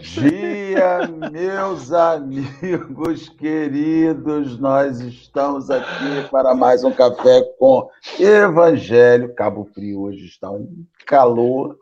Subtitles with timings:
[0.00, 4.58] Bom dia, meus amigos queridos.
[4.58, 7.86] Nós estamos aqui para mais um café com
[8.18, 9.34] Evangelho.
[9.34, 11.76] Cabo Frio hoje está um calor,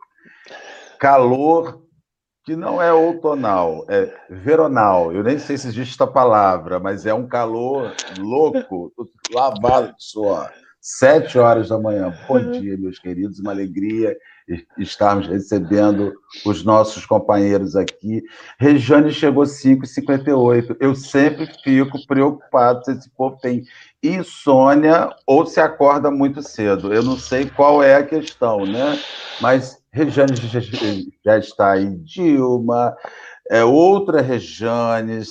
[0.99, 1.81] calor
[2.43, 5.13] que não é outonal, é veronal.
[5.13, 8.91] Eu nem sei se existe esta palavra, mas é um calor louco,
[9.31, 10.51] lavado de suor.
[10.81, 12.13] Sete horas da manhã.
[12.27, 12.51] Bom uhum.
[12.51, 13.39] dia, meus queridos.
[13.39, 14.17] Uma alegria
[14.77, 16.13] estarmos recebendo
[16.45, 18.23] os nossos companheiros aqui.
[18.59, 20.77] Regiane chegou 5h58.
[20.79, 23.63] Eu sempre fico preocupado se esse povo tem
[24.01, 26.93] insônia ou se acorda muito cedo.
[26.93, 28.99] Eu não sei qual é a questão, né?
[29.41, 30.35] Mas Regiane
[31.23, 31.89] já está aí.
[31.97, 32.95] Dilma,
[33.49, 35.21] é, outra Regiane,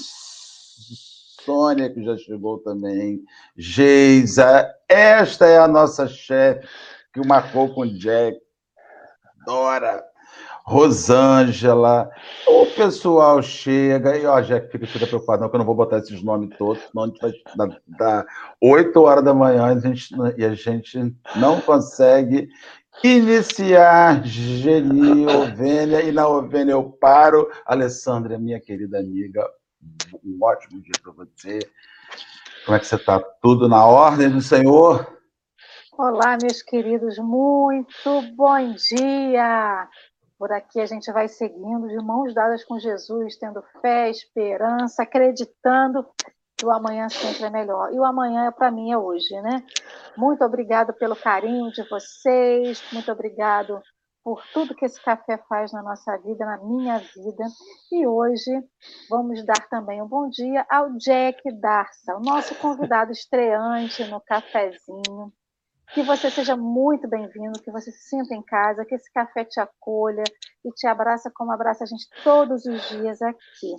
[1.44, 3.22] Sônia, que já chegou também,
[3.56, 4.68] Geisa.
[4.88, 6.66] Esta é a nossa chefe,
[7.12, 8.38] que marcou com Jack.
[9.48, 10.04] Dora,
[10.62, 12.10] Rosângela,
[12.46, 15.96] o pessoal chega e, ó, Jack, fica, fica preocupado, não, que eu não vou botar
[15.96, 18.26] esses nomes todos, senão a gente vai dar, dar
[18.60, 22.46] 8 horas da manhã a gente, e a gente não consegue
[23.02, 27.48] iniciar Geni Ovênia, e na Ovênia eu paro.
[27.64, 29.48] Alessandra, minha querida amiga,
[30.22, 31.58] um ótimo dia para você.
[32.66, 33.18] Como é que você está?
[33.40, 35.17] Tudo na ordem do Senhor?
[36.00, 39.88] Olá, meus queridos, muito bom dia!
[40.38, 46.06] Por aqui a gente vai seguindo de mãos dadas com Jesus, tendo fé, esperança, acreditando
[46.56, 47.92] que o amanhã sempre é melhor.
[47.92, 49.66] E o amanhã, para mim, é hoje, né?
[50.16, 53.82] Muito obrigado pelo carinho de vocês, muito obrigado
[54.22, 57.44] por tudo que esse café faz na nossa vida, na minha vida.
[57.90, 58.52] E hoje
[59.10, 65.32] vamos dar também um bom dia ao Jack Darça, o nosso convidado estreante no cafezinho.
[65.94, 69.58] Que você seja muito bem-vindo, que você se sinta em casa, que esse café te
[69.58, 70.24] acolha
[70.64, 73.74] e te abraça como abraça a gente todos os dias aqui.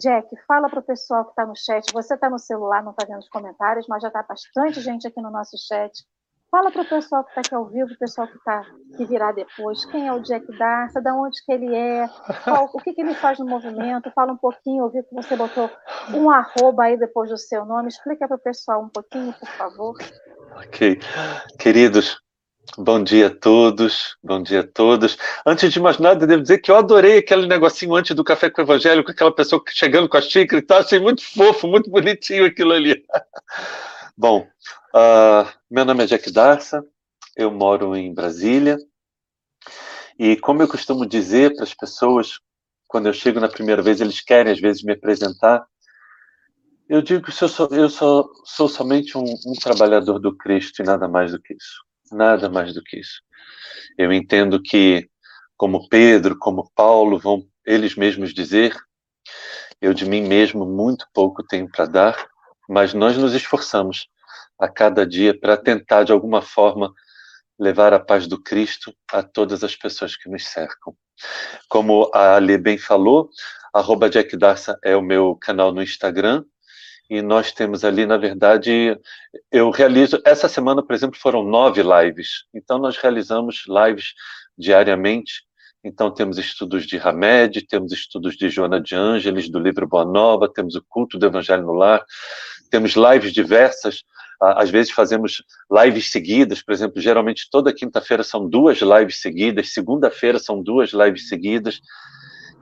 [0.00, 1.92] Jack, fala para o pessoal que está no chat.
[1.92, 5.20] Você está no celular, não está vendo os comentários, mas já está bastante gente aqui
[5.20, 5.92] no nosso chat.
[6.52, 8.62] Fala para o pessoal que está aqui ao vivo, o pessoal que, tá,
[8.94, 12.06] que virá depois, quem é o Jack Darça, de onde que ele é,
[12.44, 15.34] qual, o que, que ele faz no movimento, fala um pouquinho, eu vi que você
[15.34, 15.70] botou
[16.14, 19.96] um arroba aí depois do seu nome, explica para o pessoal um pouquinho, por favor.
[20.56, 21.00] Ok.
[21.58, 22.18] Queridos,
[22.76, 25.16] bom dia a todos, bom dia a todos.
[25.46, 28.60] Antes de mais nada, devo dizer que eu adorei aquele negocinho antes do café com
[28.60, 31.90] o evangelho, com aquela pessoa chegando com a xícara e tal, achei muito fofo, muito
[31.90, 33.02] bonitinho aquilo ali.
[34.16, 34.46] Bom,
[34.94, 36.84] uh, meu nome é Jack Darça,
[37.36, 38.76] eu moro em Brasília,
[40.18, 42.38] e como eu costumo dizer para as pessoas,
[42.86, 45.66] quando eu chego na primeira vez, eles querem às vezes me apresentar,
[46.92, 50.84] eu digo que eu sou, eu sou, sou somente um, um trabalhador do Cristo e
[50.84, 51.82] nada mais do que isso.
[52.12, 53.22] Nada mais do que isso.
[53.96, 55.08] Eu entendo que,
[55.56, 58.76] como Pedro, como Paulo vão eles mesmos dizer,
[59.80, 62.28] eu de mim mesmo muito pouco tenho para dar,
[62.68, 64.06] mas nós nos esforçamos
[64.58, 66.92] a cada dia para tentar, de alguma forma,
[67.58, 70.94] levar a paz do Cristo a todas as pessoas que nos cercam.
[71.70, 73.30] Como a Ali bem falou,
[73.72, 74.36] arroba Jack
[74.84, 76.44] é o meu canal no Instagram,
[77.12, 78.98] e nós temos ali, na verdade,
[79.50, 84.14] eu realizo, essa semana, por exemplo, foram nove lives, então nós realizamos lives
[84.56, 85.42] diariamente,
[85.84, 90.50] então temos estudos de Hamed, temos estudos de Joana de Ângeles, do livro Boa Nova,
[90.50, 92.02] temos o culto do Evangelho no Lar,
[92.70, 94.04] temos lives diversas,
[94.40, 100.38] às vezes fazemos lives seguidas, por exemplo, geralmente toda quinta-feira são duas lives seguidas, segunda-feira
[100.38, 101.78] são duas lives seguidas,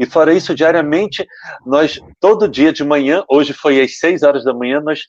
[0.01, 1.27] e fora isso, diariamente,
[1.67, 5.03] nós, todo dia de manhã, hoje foi às 6 horas da manhã, nós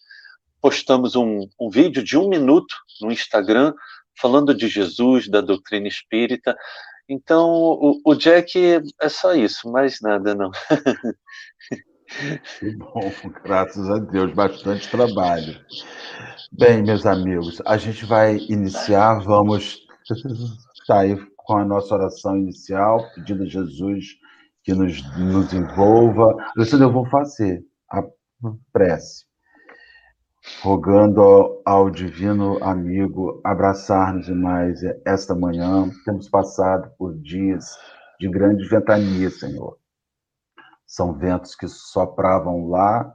[0.61, 3.73] postamos um, um vídeo de um minuto no Instagram
[4.19, 6.57] falando de Jesus, da doutrina espírita.
[7.07, 8.59] Então, o, o Jack
[9.01, 10.51] é só isso, mais nada não.
[12.59, 13.09] Que bom,
[13.45, 15.57] graças a Deus, bastante trabalho.
[16.51, 19.87] Bem, meus amigos, a gente vai iniciar, vamos
[20.85, 24.19] sair com a nossa oração inicial, pedindo a Jesus
[24.63, 26.35] que nos, nos envolva.
[26.55, 28.03] Alessandro, eu vou fazer a
[28.71, 29.25] prece,
[30.61, 35.89] rogando ao, ao divino amigo abraçar-nos mais esta manhã.
[36.05, 37.65] Temos passado por dias
[38.19, 39.77] de grande ventania, Senhor.
[40.85, 43.11] São ventos que sopravam lá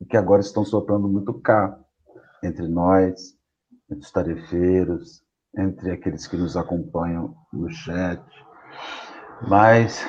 [0.00, 1.78] e que agora estão soprando muito cá,
[2.42, 3.36] entre nós,
[3.90, 5.22] entre os tarefeiros,
[5.56, 8.22] entre aqueles que nos acompanham no chat.
[9.48, 10.04] Mas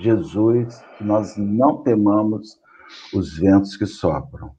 [0.00, 2.58] Jesus, que nós não temamos
[3.14, 4.54] os ventos que sopram,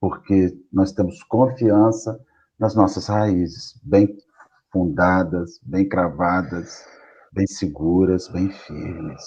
[0.00, 2.18] porque nós temos confiança
[2.58, 4.16] nas nossas raízes, bem
[4.72, 6.84] fundadas, bem cravadas,
[7.32, 9.22] bem seguras, bem firmes.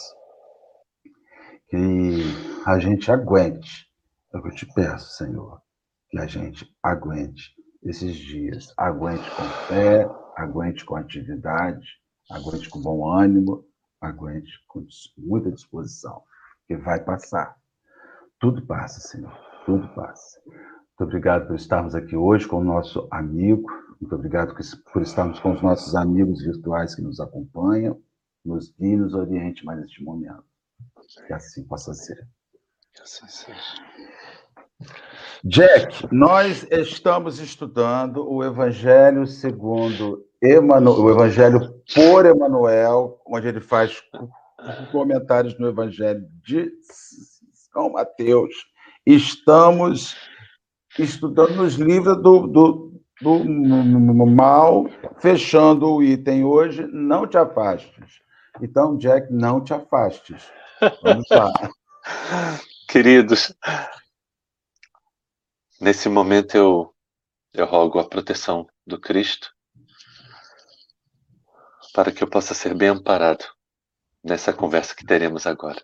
[1.68, 2.22] que
[2.66, 3.88] a gente aguente.
[4.34, 5.62] É o que eu te peço, Senhor,
[6.10, 8.74] que a gente aguente esses dias.
[8.78, 11.86] Aguente com fé, aguente com atividade,
[12.30, 13.66] aguente com bom ânimo,
[14.02, 14.86] aguente com
[15.18, 16.24] muita disposição,
[16.68, 17.56] que vai passar.
[18.40, 19.34] Tudo passa, Senhor,
[19.66, 20.42] tudo passa.
[20.46, 23.70] Muito obrigado por estarmos aqui hoje com o nosso amigo,
[24.00, 24.56] muito obrigado
[24.92, 28.02] por estarmos com os nossos amigos virtuais que nos acompanham,
[28.44, 30.44] nos guie e nos oriente mais neste momento.
[31.28, 32.28] Que assim possa ser.
[32.94, 33.86] Que assim seja.
[35.44, 44.02] Jack, nós estamos estudando o Evangelho segundo Emmanuel, o Evangelho por Emanuel, onde ele faz
[44.92, 46.72] comentários no Evangelho de
[47.72, 48.54] São Mateus.
[49.06, 50.16] Estamos
[50.98, 54.86] estudando nos livros do, do, do mal,
[55.20, 58.22] fechando o item hoje, não te afastes.
[58.62, 60.50] Então, Jack, não te afastes.
[61.04, 61.52] Vamos lá.
[62.88, 63.54] Queridos,
[65.82, 66.94] nesse momento eu,
[67.54, 69.55] eu rogo a proteção do Cristo
[71.96, 73.46] para que eu possa ser bem amparado
[74.22, 75.82] nessa conversa que teremos agora.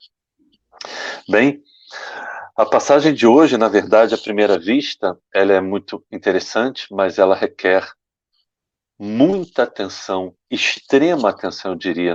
[1.30, 1.64] Bem,
[2.58, 7.34] a passagem de hoje, na verdade, à primeira vista, ela é muito interessante, mas ela
[7.34, 7.90] requer
[9.00, 12.14] muita atenção, extrema atenção, eu diria,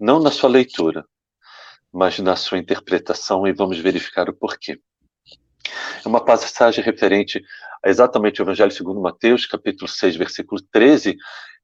[0.00, 1.06] não na sua leitura,
[1.92, 4.80] mas na sua interpretação, e vamos verificar o porquê.
[6.04, 7.40] É uma passagem referente
[7.84, 11.16] a exatamente o Evangelho segundo Mateus, capítulo 6, versículo 13,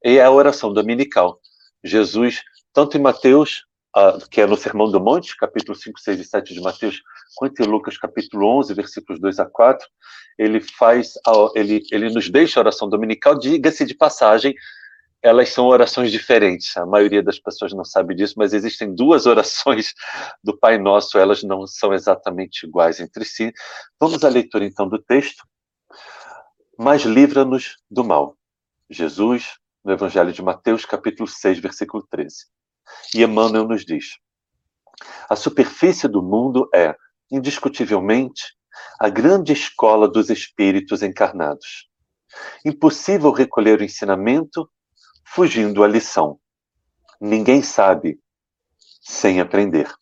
[0.04, 1.40] e é a oração dominical.
[1.84, 2.42] Jesus,
[2.72, 3.64] tanto em Mateus,
[4.30, 7.00] que é no Sermão do Monte, capítulo 5, 6 e 7 de Mateus,
[7.36, 9.86] quanto em Lucas, capítulo 11, versículos 2 a 4,
[10.38, 11.12] ele faz,
[11.54, 14.54] ele, ele nos deixa a oração dominical, diga-se de passagem,
[15.22, 16.76] elas são orações diferentes.
[16.76, 19.94] A maioria das pessoas não sabe disso, mas existem duas orações
[20.42, 23.52] do Pai Nosso, elas não são exatamente iguais entre si.
[23.98, 25.44] Vamos à leitura então do texto.
[26.78, 28.36] Mas livra-nos do mal.
[28.90, 32.46] Jesus, no Evangelho de Mateus, capítulo 6, versículo 13.
[33.14, 34.16] E Emmanuel nos diz:
[35.28, 36.96] A superfície do mundo é,
[37.30, 38.56] indiscutivelmente,
[38.98, 41.88] a grande escola dos espíritos encarnados.
[42.64, 44.68] Impossível recolher o ensinamento
[45.26, 46.40] fugindo à lição.
[47.20, 48.18] Ninguém sabe
[49.02, 49.92] sem aprender.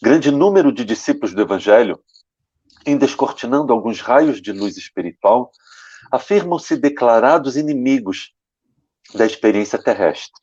[0.00, 2.02] Grande número de discípulos do Evangelho,
[2.86, 5.50] em descortinando alguns raios de luz espiritual,
[6.10, 8.34] afirmam-se declarados inimigos
[9.12, 10.40] da experiência terrestre.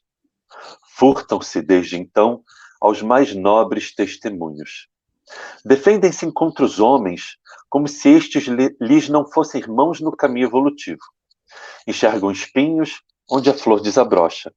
[0.95, 2.43] Furtam-se desde então
[2.79, 4.87] aos mais nobres testemunhos.
[5.63, 7.37] Defendem-se contra os homens
[7.69, 8.45] como se estes
[8.79, 11.01] lhes não fossem irmãos no caminho evolutivo.
[11.87, 14.53] Enxergam espinhos onde a flor desabrocha,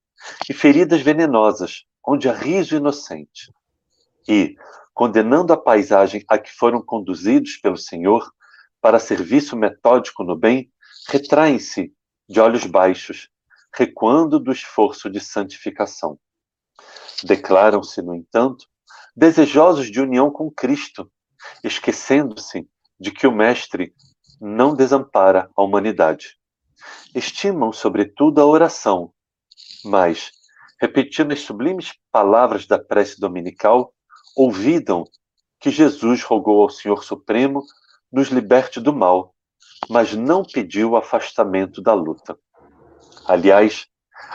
[0.48, 3.52] e feridas venenosas, onde há riso inocente.
[4.28, 4.56] E,
[4.92, 8.28] condenando a paisagem a que foram conduzidos pelo Senhor
[8.80, 10.70] para serviço metódico no bem,
[11.08, 11.92] retraem-se
[12.28, 13.28] de olhos baixos,
[13.74, 16.18] recuando do esforço de santificação.
[17.22, 18.66] Declaram-se, no entanto,
[19.16, 21.10] desejosos de união com Cristo,
[21.62, 23.94] esquecendo-se de que o Mestre
[24.40, 26.38] não desampara a humanidade
[27.14, 29.12] estimam, sobretudo, a oração,
[29.84, 30.31] mas,
[30.81, 33.93] repetindo as sublimes palavras da prece dominical,
[34.36, 35.04] ouvidam
[35.60, 37.62] que Jesus rogou ao Senhor Supremo
[38.12, 39.34] nos liberte do mal,
[39.88, 42.38] mas não pediu o afastamento da luta.
[43.26, 43.86] Aliás,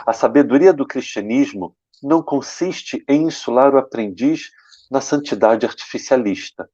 [0.06, 4.50] a sabedoria do cristianismo não consiste em insular o aprendiz
[4.90, 6.68] na santidade artificialista,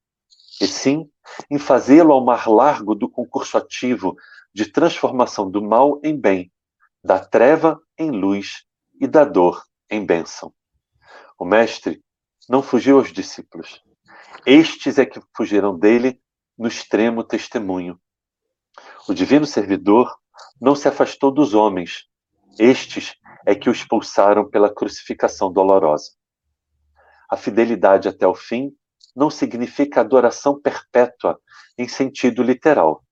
[0.61, 1.11] e sim
[1.51, 4.17] em fazê-lo ao mar largo do concurso ativo
[4.55, 6.51] de transformação do mal em bem,
[7.05, 8.65] da treva em luz
[9.01, 10.53] e da dor em bênção.
[11.39, 12.03] O Mestre
[12.49, 13.83] não fugiu aos discípulos.
[14.47, 16.21] Estes é que fugiram dele
[16.57, 18.01] no extremo testemunho.
[19.09, 20.17] O divino servidor
[20.61, 22.05] não se afastou dos homens.
[22.59, 23.15] Estes
[23.47, 26.13] é que o expulsaram pela crucificação dolorosa.
[27.31, 28.73] A fidelidade até o fim
[29.15, 31.39] não significa adoração perpétua
[31.79, 33.03] em sentido literal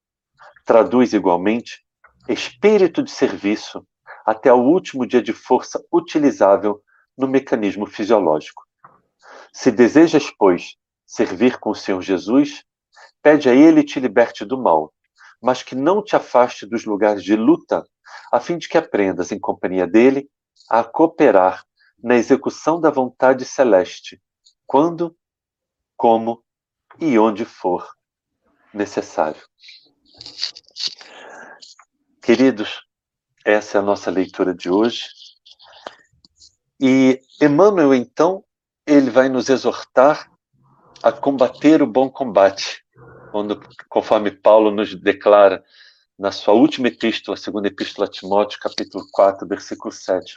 [0.65, 1.85] traduz igualmente
[2.29, 3.87] espírito de serviço
[4.25, 6.81] até o último dia de força utilizável
[7.17, 8.63] no mecanismo fisiológico.
[9.53, 10.77] Se desejas, pois,
[11.07, 12.65] servir com o Senhor Jesus,
[13.23, 14.93] pede a Ele te liberte do mal,
[15.45, 17.87] mas que não te afaste dos lugares de luta,
[18.33, 20.27] a fim de que aprendas, em companhia dele,
[20.71, 21.67] a cooperar
[22.03, 24.23] na execução da vontade celeste,
[24.67, 25.15] quando,
[25.99, 26.43] como
[26.99, 27.87] e onde for
[28.73, 29.43] necessário.
[32.23, 32.81] Queridos,
[33.45, 35.09] essa é a nossa leitura de hoje.
[36.81, 38.43] E Emmanuel, então,
[38.87, 40.31] ele vai nos exortar
[41.03, 42.84] a combater o bom combate,
[43.35, 45.61] quando, conforme Paulo nos declara
[46.17, 50.37] na sua última epístola, segunda epístola a Timóteo, capítulo 4, versículo 7.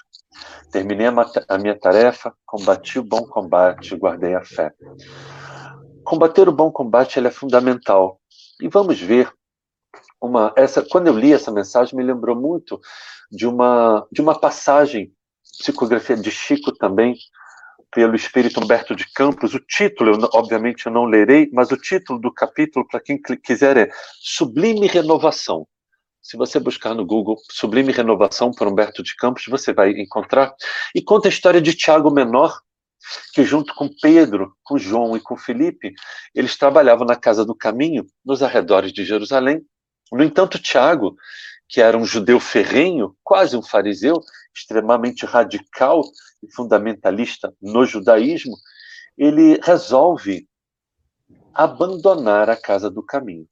[0.71, 4.73] Terminei a minha tarefa, combati o bom combate, guardei a fé.
[6.03, 8.19] Combater o bom combate é fundamental.
[8.59, 9.31] E vamos ver
[10.19, 12.81] uma essa quando eu li essa mensagem me lembrou muito
[13.29, 15.13] de uma de uma passagem
[15.59, 17.15] psicografia de Chico também
[17.91, 19.53] pelo espírito Humberto de Campos.
[19.53, 23.77] O título, eu, obviamente, eu não lerei, mas o título do capítulo, para quem quiser,
[23.77, 23.89] é
[24.21, 25.67] Sublime Renovação.
[26.21, 30.53] Se você buscar no Google Sublime Renovação por Humberto de Campos, você vai encontrar.
[30.93, 32.59] E conta a história de Tiago Menor,
[33.33, 35.93] que junto com Pedro, com João e com Felipe,
[36.35, 39.61] eles trabalhavam na Casa do Caminho, nos arredores de Jerusalém.
[40.11, 41.15] No entanto, Tiago,
[41.69, 44.21] que era um judeu ferrenho, quase um fariseu,
[44.57, 46.01] extremamente radical
[46.43, 48.55] e fundamentalista no judaísmo,
[49.17, 50.47] ele resolve
[51.53, 53.47] abandonar a casa do caminho.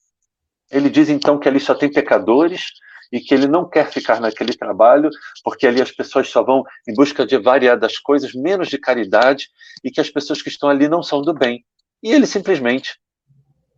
[0.72, 2.72] Ele diz então que ali só tem pecadores
[3.12, 5.10] e que ele não quer ficar naquele trabalho,
[5.44, 9.48] porque ali as pessoas só vão em busca de variadas coisas, menos de caridade,
[9.84, 11.64] e que as pessoas que estão ali não são do bem.
[12.02, 13.00] E ele simplesmente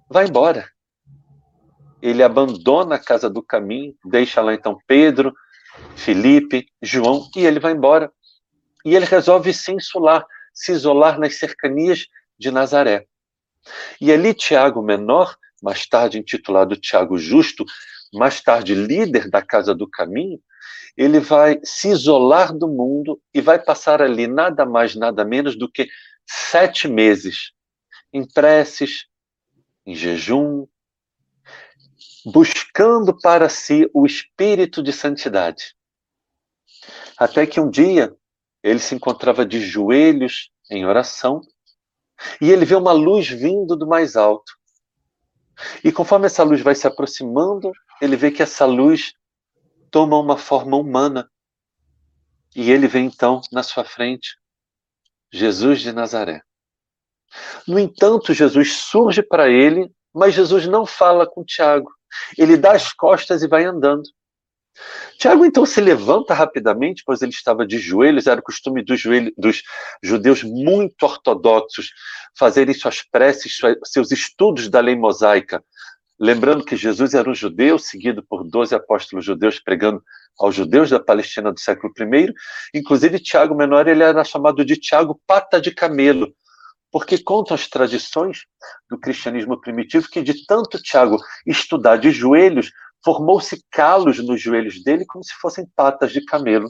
[0.10, 0.68] vai embora.
[2.02, 5.34] Ele abandona a casa do caminho, deixa lá então Pedro,
[5.98, 8.12] Felipe, João, e ele vai embora.
[8.86, 12.06] E ele resolve se insular, se isolar nas cercanias
[12.40, 13.06] de Nazaré.
[14.00, 17.66] E ali Tiago Menor, mais tarde intitulado Tiago Justo,
[18.14, 20.40] mais tarde líder da Casa do Caminho,
[20.96, 25.70] ele vai se isolar do mundo e vai passar ali nada mais, nada menos do
[25.70, 25.88] que
[26.26, 27.52] sete meses
[28.14, 29.06] em preces,
[29.86, 30.66] em jejum,
[32.26, 35.77] buscando para si o espírito de santidade.
[37.18, 38.16] Até que um dia
[38.62, 41.42] ele se encontrava de joelhos em oração
[42.42, 44.52] e ele vê uma luz vindo do mais alto.
[45.84, 47.72] E conforme essa luz vai se aproximando,
[48.02, 49.14] ele vê que essa luz
[49.90, 51.30] toma uma forma humana.
[52.56, 54.38] E ele vê então na sua frente
[55.32, 56.42] Jesus de Nazaré.
[57.68, 61.92] No entanto, Jesus surge para ele, mas Jesus não fala com Tiago.
[62.38, 64.10] Ele dá as costas e vai andando.
[65.18, 69.34] Tiago então se levanta rapidamente, pois ele estava de joelhos, era o costume dos, joelhos,
[69.38, 69.64] dos
[70.04, 71.90] judeus muito ortodoxos
[72.38, 75.64] fazerem suas preces, seus estudos da lei mosaica.
[76.20, 80.02] Lembrando que Jesus era um judeu, seguido por 12 apóstolos judeus pregando
[80.40, 82.34] aos judeus da Palestina do século I.
[82.74, 86.34] Inclusive, Tiago Menor ele era chamado de Tiago Pata de Camelo,
[86.92, 88.46] porque contam as tradições
[88.90, 92.72] do cristianismo primitivo que de tanto Tiago estudar de joelhos,
[93.04, 96.70] formou-se calos nos joelhos dele como se fossem patas de camelo.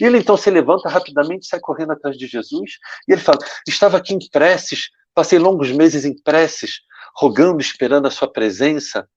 [0.00, 2.78] E ele então se levanta rapidamente, sai correndo atrás de Jesus,
[3.08, 6.80] e ele fala: Estava aqui em preces, passei longos meses em preces,
[7.14, 9.08] rogando, esperando a sua presença.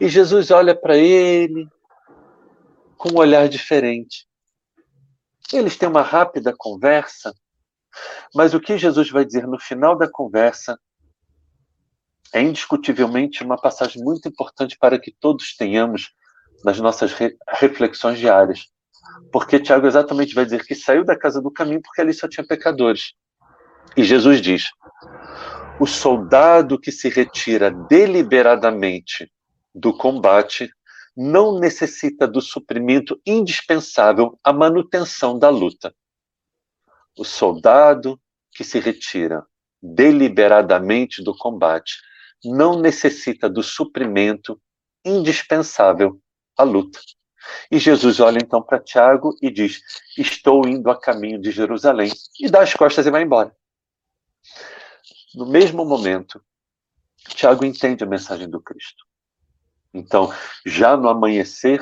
[0.00, 1.68] E Jesus olha para ele
[2.96, 4.26] com um olhar diferente.
[5.52, 7.34] Eles têm uma rápida conversa,
[8.34, 10.78] mas o que Jesus vai dizer no final da conversa
[12.32, 16.12] é indiscutivelmente uma passagem muito importante para que todos tenhamos
[16.64, 18.66] nas nossas re reflexões diárias.
[19.32, 22.46] Porque Tiago exatamente vai dizer que saiu da casa do caminho porque ali só tinha
[22.46, 23.14] pecadores.
[23.96, 24.64] E Jesus diz:
[25.78, 29.30] o soldado que se retira deliberadamente
[29.74, 30.70] do combate
[31.16, 35.94] não necessita do suprimento indispensável à manutenção da luta.
[37.16, 38.20] O soldado
[38.52, 39.46] que se retira
[39.82, 41.96] deliberadamente do combate
[42.46, 44.60] não necessita do suprimento
[45.04, 46.20] indispensável
[46.56, 47.00] à luta.
[47.70, 49.80] E Jesus olha então para Tiago e diz:
[50.16, 52.10] Estou indo a caminho de Jerusalém.
[52.40, 53.54] E dá as costas e vai embora.
[55.34, 56.42] No mesmo momento,
[57.28, 59.04] Tiago entende a mensagem do Cristo.
[59.92, 60.32] Então,
[60.64, 61.80] já no amanhecer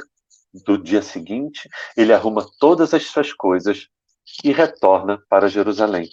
[0.65, 3.89] do dia seguinte, ele arruma todas as suas coisas
[4.43, 6.09] e retorna para Jerusalém.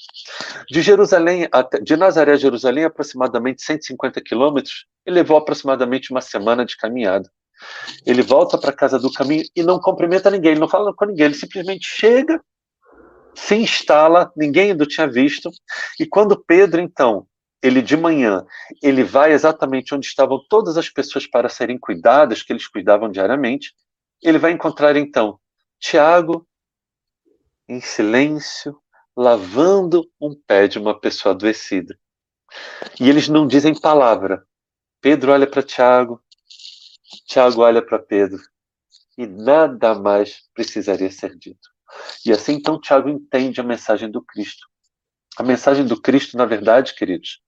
[0.69, 6.65] De Jerusalém até, de Nazaré a Jerusalém, aproximadamente 150 quilômetros, ele levou aproximadamente uma semana
[6.65, 7.29] de caminhada.
[8.05, 11.05] Ele volta para a casa do caminho e não cumprimenta ninguém, ele não fala com
[11.05, 12.41] ninguém, ele simplesmente chega,
[13.35, 15.49] se instala, ninguém ainda tinha visto,
[15.99, 17.25] e quando Pedro, então,
[17.61, 18.43] ele de manhã,
[18.81, 23.73] ele vai exatamente onde estavam todas as pessoas para serem cuidadas, que eles cuidavam diariamente,
[24.21, 25.39] ele vai encontrar então
[25.79, 26.47] Tiago,
[27.71, 28.77] em silêncio,
[29.15, 31.97] lavando um pé de uma pessoa adoecida.
[32.99, 34.45] E eles não dizem palavra.
[34.99, 36.21] Pedro olha para Tiago,
[37.25, 38.41] Tiago olha para Pedro,
[39.17, 41.69] e nada mais precisaria ser dito.
[42.25, 44.67] E assim então Tiago entende a mensagem do Cristo.
[45.37, 47.41] A mensagem do Cristo, na verdade, queridos,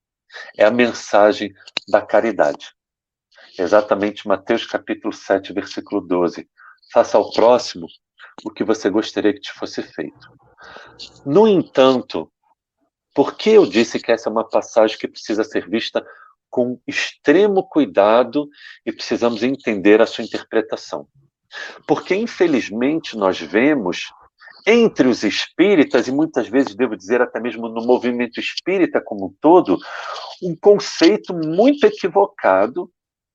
[0.57, 1.53] É a mensagem
[1.89, 2.73] da caridade.
[3.59, 6.49] Exatamente Mateus capítulo 7, versículo 12.
[6.93, 7.87] Faça ao próximo
[8.43, 10.29] o que você gostaria que te fosse feito.
[11.25, 12.31] No entanto,
[13.13, 16.05] por que eu disse que essa é uma passagem que precisa ser vista
[16.49, 18.47] com extremo cuidado
[18.85, 21.07] e precisamos entender a sua interpretação?
[21.87, 24.11] Porque, infelizmente, nós vemos
[24.65, 29.35] entre os espíritas, e muitas vezes devo dizer até mesmo no movimento espírita como um
[29.41, 29.77] todo,
[30.41, 32.89] um conceito muito equivocado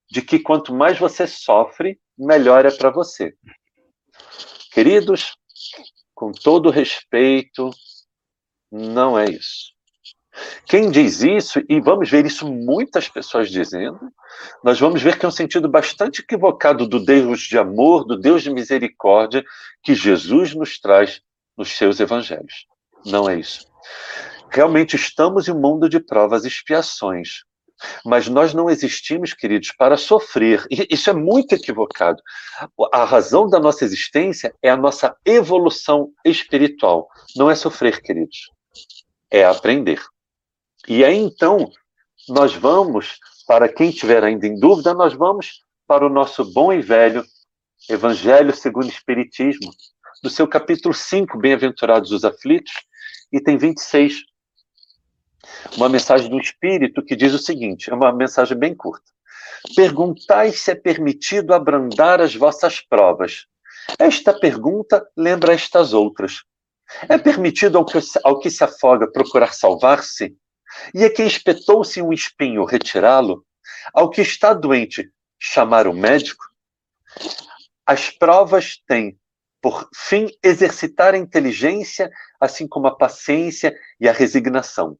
[0.09, 3.35] de que quanto mais você sofre, melhor é para você.
[4.79, 5.35] Queridos,
[6.15, 7.69] com todo respeito,
[8.71, 9.73] não é isso.
[10.65, 13.99] Quem diz isso, e vamos ver isso muitas pessoas dizendo,
[14.63, 18.41] nós vamos ver que é um sentido bastante equivocado do Deus de amor, do Deus
[18.41, 19.43] de misericórdia
[19.83, 21.21] que Jesus nos traz
[21.57, 22.65] nos seus evangelhos.
[23.05, 23.67] Não é isso.
[24.49, 27.43] Realmente estamos em um mundo de provas e expiações.
[28.05, 30.65] Mas nós não existimos, queridos, para sofrer.
[30.69, 32.21] E isso é muito equivocado.
[32.91, 37.07] A razão da nossa existência é a nossa evolução espiritual.
[37.35, 38.51] Não é sofrer, queridos.
[39.31, 40.01] É aprender.
[40.87, 41.69] E aí então,
[42.27, 46.81] nós vamos, para quem estiver ainda em dúvida, nós vamos para o nosso bom e
[46.81, 47.23] velho
[47.89, 49.71] Evangelho segundo o Espiritismo,
[50.21, 52.73] do seu capítulo 5, Bem-aventurados os aflitos,
[53.31, 54.28] item 26.
[55.75, 59.05] Uma mensagem do Espírito que diz o seguinte: é uma mensagem bem curta.
[59.75, 63.45] Perguntai se é permitido abrandar as vossas provas.
[63.97, 66.43] Esta pergunta lembra estas outras.
[67.07, 70.35] É permitido ao que, ao que se afoga procurar salvar-se?
[70.93, 73.45] E a quem espetou-se um espinho retirá-lo?
[73.93, 75.09] Ao que está doente
[75.39, 76.43] chamar o médico?
[77.85, 79.17] As provas têm
[79.61, 82.09] por fim exercitar a inteligência,
[82.39, 84.97] assim como a paciência e a resignação.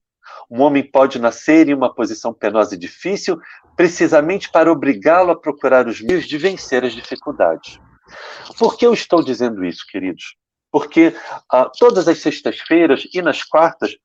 [0.49, 3.39] Um homem pode nascer em uma posição penosa e difícil,
[3.75, 7.79] precisamente para obrigá-lo a procurar os meios de vencer as dificuldades.
[8.57, 10.35] Por que eu estou dizendo isso, queridos?
[10.71, 11.15] Porque
[11.51, 13.95] ah, todas as sextas-feiras e nas quartas,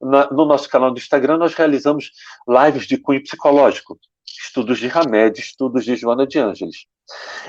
[0.00, 2.10] na, no nosso canal do Instagram, nós realizamos
[2.48, 6.86] lives de cunho psicológico, estudos de Hamed, estudos de Joana de Ângeles.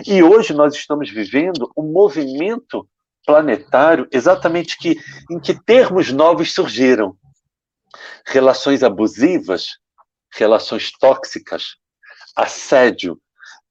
[0.05, 2.87] E hoje nós estamos vivendo um movimento
[3.25, 4.97] planetário exatamente que,
[5.31, 7.15] em que termos novos surgiram
[8.25, 9.77] relações abusivas,
[10.33, 11.75] relações tóxicas,
[12.35, 13.19] assédio,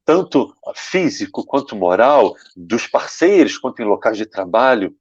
[0.04, 4.94] tanto físico quanto moral, dos parceiros quanto em locais de trabalho,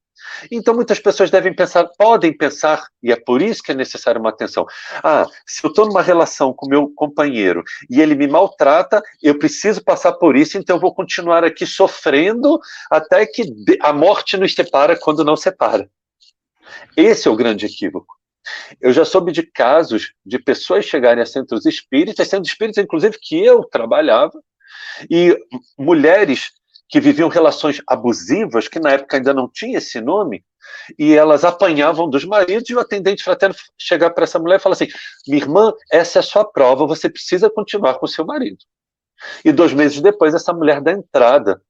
[0.51, 4.29] então, muitas pessoas devem pensar, podem pensar, e é por isso que é necessário uma
[4.29, 4.65] atenção.
[5.03, 9.83] Ah, se eu estou numa relação com meu companheiro e ele me maltrata, eu preciso
[9.83, 13.43] passar por isso, então eu vou continuar aqui sofrendo até que
[13.81, 15.89] a morte nos separa quando não separa.
[16.95, 18.20] Esse é o grande equívoco.
[18.79, 23.43] Eu já soube de casos de pessoas chegarem a centros espíritas, sendo espíritas, inclusive, que
[23.43, 24.41] eu trabalhava,
[25.09, 25.37] e
[25.77, 26.51] mulheres
[26.89, 30.43] que viviam relações abusivas, que na época ainda não tinha esse nome,
[30.97, 34.73] e elas apanhavam dos maridos, e o atendente fraterno chegar para essa mulher e falar
[34.73, 34.89] assim:
[35.27, 38.59] minha irmã, essa é a sua prova, você precisa continuar com seu marido.
[39.45, 41.61] E dois meses depois, essa mulher dá entrada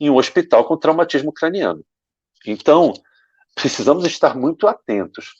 [0.00, 1.84] em um hospital com traumatismo craniano.
[2.44, 2.92] Então,
[3.54, 5.32] precisamos estar muito atentos.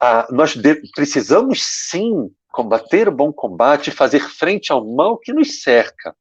[0.00, 0.54] Ah, nós
[0.94, 6.14] precisamos sim combater o bom combate, fazer frente ao mal que nos cerca,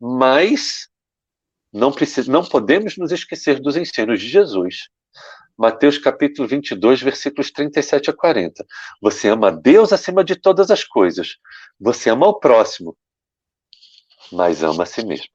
[0.00, 0.88] mas
[1.72, 4.88] não, precisa, não podemos nos esquecer dos ensinos de Jesus.
[5.56, 8.66] Mateus capítulo 22, versículos 37 a 40.
[9.00, 11.36] Você ama Deus acima de todas as coisas.
[11.78, 12.96] Você ama o próximo,
[14.30, 15.26] mas ama a si mesmo.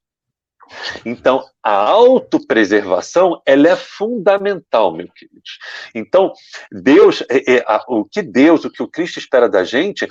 [1.05, 5.59] Então, a autopreservação, ela é fundamental, meu queridos.
[5.93, 6.33] Então,
[6.71, 10.07] Deus, é, é, a, o que Deus, o que o Cristo espera da gente,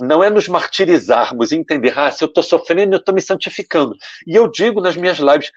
[0.00, 3.96] não é nos martirizarmos e entender, ah, se eu estou sofrendo, eu estou me santificando.
[4.26, 5.50] E eu digo nas minhas lives,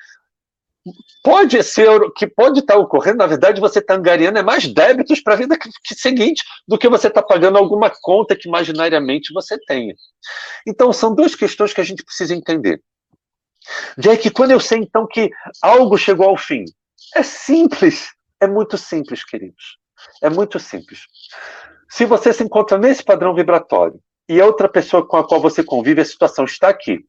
[1.24, 5.34] pode ser que pode estar ocorrendo, na verdade, você está angariando é mais débitos para
[5.34, 5.58] a vida
[5.94, 9.94] seguinte do que você está pagando alguma conta que imaginariamente você tenha.
[10.66, 12.82] Então, são duas questões que a gente precisa entender.
[14.21, 15.29] Que quando eu sei, então, que
[15.62, 16.65] algo chegou ao fim,
[17.15, 19.77] é simples, é muito simples, queridos.
[20.21, 21.01] É muito simples.
[21.89, 25.63] Se você se encontra nesse padrão vibratório, e a outra pessoa com a qual você
[25.63, 27.03] convive, a situação está aqui.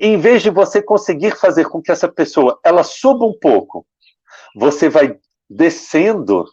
[0.00, 3.84] Em vez de você conseguir fazer com que essa pessoa ela suba um pouco,
[4.54, 5.18] você vai
[5.50, 6.44] descendo,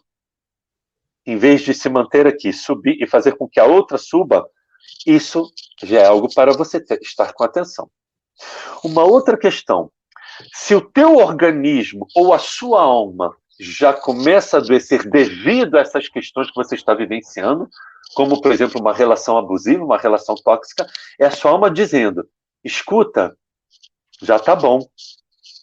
[1.24, 4.44] em vez de se manter aqui, subir e fazer com que a outra suba,
[5.06, 5.48] isso
[5.84, 7.88] já é algo para você ter, estar com atenção.
[8.82, 9.90] Uma outra questão,
[10.52, 16.08] se o teu organismo ou a sua alma já começa a adoecer devido a essas
[16.08, 17.68] questões que você está vivenciando,
[18.14, 20.86] como, por exemplo, uma relação abusiva, uma relação tóxica,
[21.20, 22.28] é a sua alma dizendo:
[22.62, 23.36] escuta,
[24.20, 24.80] já tá bom.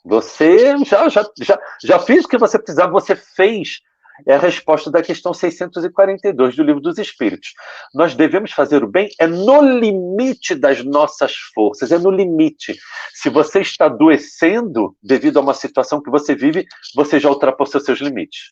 [0.04, 3.82] Você já, já, já, já fez o que você precisava, você fez
[4.26, 7.54] é a resposta da questão 642 do Livro dos Espíritos.
[7.94, 12.78] Nós devemos fazer o bem é no limite das nossas forças, é no limite.
[13.14, 18.00] Se você está adoecendo devido a uma situação que você vive, você já ultrapassou seus
[18.00, 18.52] limites.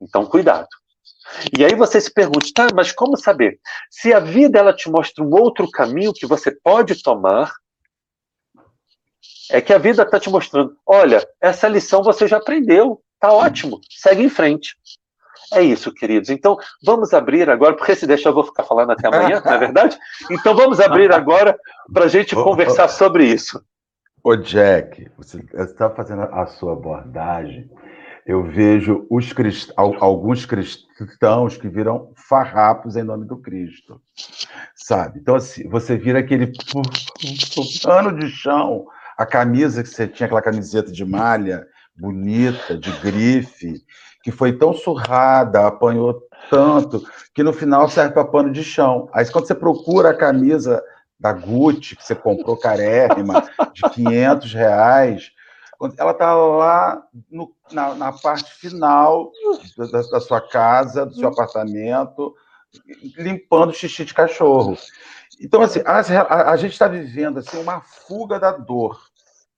[0.00, 0.68] Então, cuidado.
[1.56, 3.60] E aí você se pergunta, tá, mas como saber?
[3.90, 7.52] Se a vida ela te mostra um outro caminho que você pode tomar,
[9.50, 13.80] é que a vida está te mostrando, olha, essa lição você já aprendeu, tá ótimo,
[13.90, 14.76] segue em frente.
[15.52, 16.30] É isso, queridos.
[16.30, 19.58] Então, vamos abrir agora, porque se deixar eu vou ficar falando até amanhã, não é
[19.58, 19.98] verdade?
[20.30, 21.58] Então, vamos abrir agora
[21.92, 23.62] para a gente conversar sobre isso.
[24.22, 27.70] Ô, Jack, você está fazendo a sua abordagem.
[28.26, 29.72] Eu vejo crist...
[29.76, 34.00] alguns cristãos que viram farrapos em nome do Cristo,
[34.74, 35.18] sabe?
[35.20, 36.52] Então, assim, você vira aquele
[37.82, 41.66] pano de chão, a camisa que você tinha, aquela camiseta de malha
[42.00, 43.82] bonita, de grife,
[44.22, 47.02] que foi tão surrada, apanhou tanto,
[47.34, 49.08] que no final serve para pano de chão.
[49.12, 50.82] Aí quando você procura a camisa
[51.18, 55.32] da Gucci, que você comprou carérrima, de 500 reais,
[55.96, 59.30] ela está lá no, na, na, parte final
[59.76, 62.34] da, da, sua casa, do seu apartamento,
[63.16, 64.76] limpando xixi de cachorro.
[65.40, 69.00] Então, assim, a, a, a gente está vivendo assim, uma fuga da dor,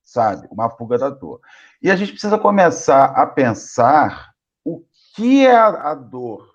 [0.04, 0.46] sabe?
[0.50, 1.40] Uma fuga da dor.
[1.82, 4.31] E a gente precisa começar a pensar
[5.14, 6.54] que é a, dor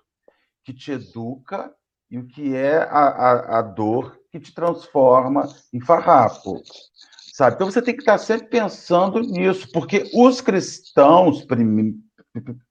[0.64, 1.72] que te educa
[2.10, 6.62] e o que é a, a, a dor que te transforma em farrapo.
[7.32, 7.54] Sabe?
[7.54, 12.02] Então você tem que estar sempre pensando nisso, porque os cristãos prim,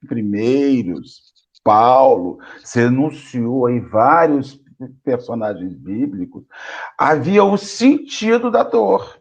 [0.08, 4.60] primeiros, Paulo, se enunciou em vários
[5.04, 6.43] personagens bíblicos,
[6.97, 9.19] havia o sentido da dor.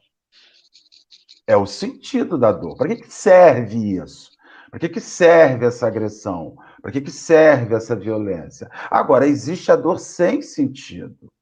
[1.46, 2.76] É o sentido da dor.
[2.76, 4.35] Para que serve isso?
[4.76, 6.54] Para que, que serve essa agressão?
[6.82, 8.68] Para que, que serve essa violência?
[8.90, 11.32] Agora, existe a dor sem sentido.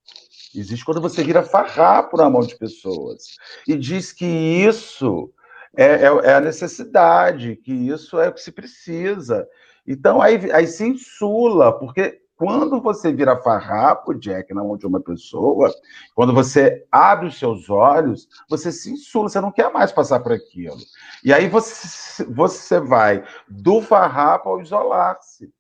[0.55, 3.35] Existe quando você vira farrapo na mão de pessoas
[3.67, 5.33] e diz que isso
[5.77, 9.49] é, é, é, a necessidade, que isso é o que se precisa.
[9.85, 15.01] Então, aí, aí se insula, porque quando você vira farrapo, Jack, na mão de uma
[15.01, 15.75] pessoa,
[16.15, 20.31] quando você abre os seus olhos, você se insula, você não quer mais passar por
[20.31, 20.77] aquilo.
[21.25, 25.51] E aí você, você vai do farrapo ao isolar-se,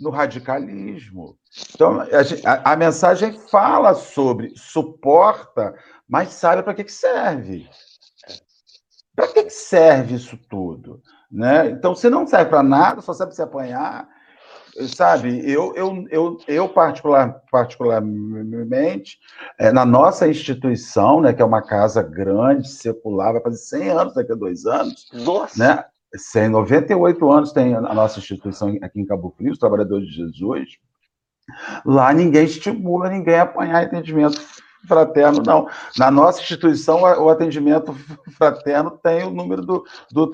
[0.00, 1.38] no radicalismo.
[1.72, 2.00] Então,
[2.44, 5.76] a, a, mensagem fala sobre suporta,
[6.08, 7.70] mas sabe para que, que serve.
[9.14, 11.00] Para que, que serve isso tudo?
[11.30, 11.70] Né?
[11.70, 14.08] Então, se não serve para nada, só serve para se apanhar,
[14.88, 19.18] sabe, eu, eu, eu, eu particular, particularmente,
[19.58, 24.14] é, na nossa instituição, né, que é uma casa grande, secular, vai fazer 100 anos
[24.14, 25.08] daqui a dois anos.
[25.12, 25.58] Nossa!
[25.58, 25.84] Né?
[26.14, 30.78] 100, 98 anos tem a nossa instituição aqui em Cabo Frio, os Trabalhadores de Jesus.
[31.84, 34.40] Lá ninguém estimula ninguém a apanhar entendimento
[34.86, 35.68] fraterno, não.
[35.98, 37.94] Na nossa instituição, o atendimento
[38.36, 40.28] fraterno tem o número do, do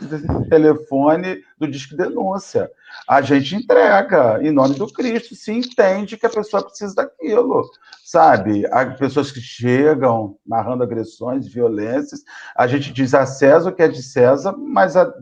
[0.48, 2.70] telefone do Disque Denúncia.
[3.08, 7.68] A gente entrega em nome do Cristo, se entende que a pessoa precisa daquilo,
[8.04, 8.66] sabe?
[8.66, 12.20] Há pessoas que chegam narrando agressões, violências,
[12.54, 15.12] a gente diz a César o que é de César, mas a,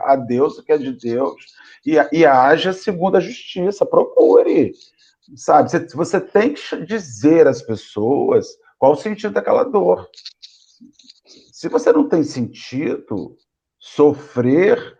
[0.00, 1.34] a Deus o que é de Deus,
[1.84, 4.72] e, e haja segundo a justiça, procure
[5.34, 5.70] sabe?
[5.70, 8.46] Você, você tem que dizer às pessoas
[8.78, 10.08] qual o sentido daquela dor?
[11.52, 13.36] Se você não tem sentido,
[13.78, 14.96] sofrer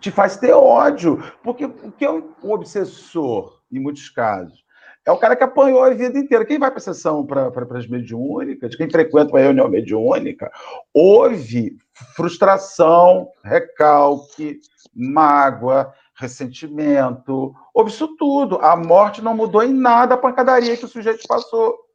[0.00, 1.22] te faz ter ódio.
[1.42, 4.64] Porque o que é um obsessor, em muitos casos?
[5.06, 6.44] É o cara que apanhou a vida inteira.
[6.44, 10.50] Quem vai para a sessão para as mediúnicas, quem frequenta uma reunião mediúnica,
[10.92, 11.76] houve
[12.16, 14.60] frustração, recalque,
[14.92, 18.58] mágoa, ressentimento, houve isso tudo.
[18.58, 21.85] A morte não mudou em nada a pancadaria que o sujeito passou.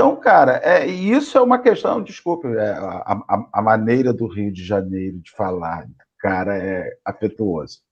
[0.00, 4.50] Então, cara, é, isso é uma questão, desculpe, é, a, a, a, maneira do Rio
[4.50, 5.86] de Janeiro de falar,
[6.18, 7.82] cara, é afetuoso.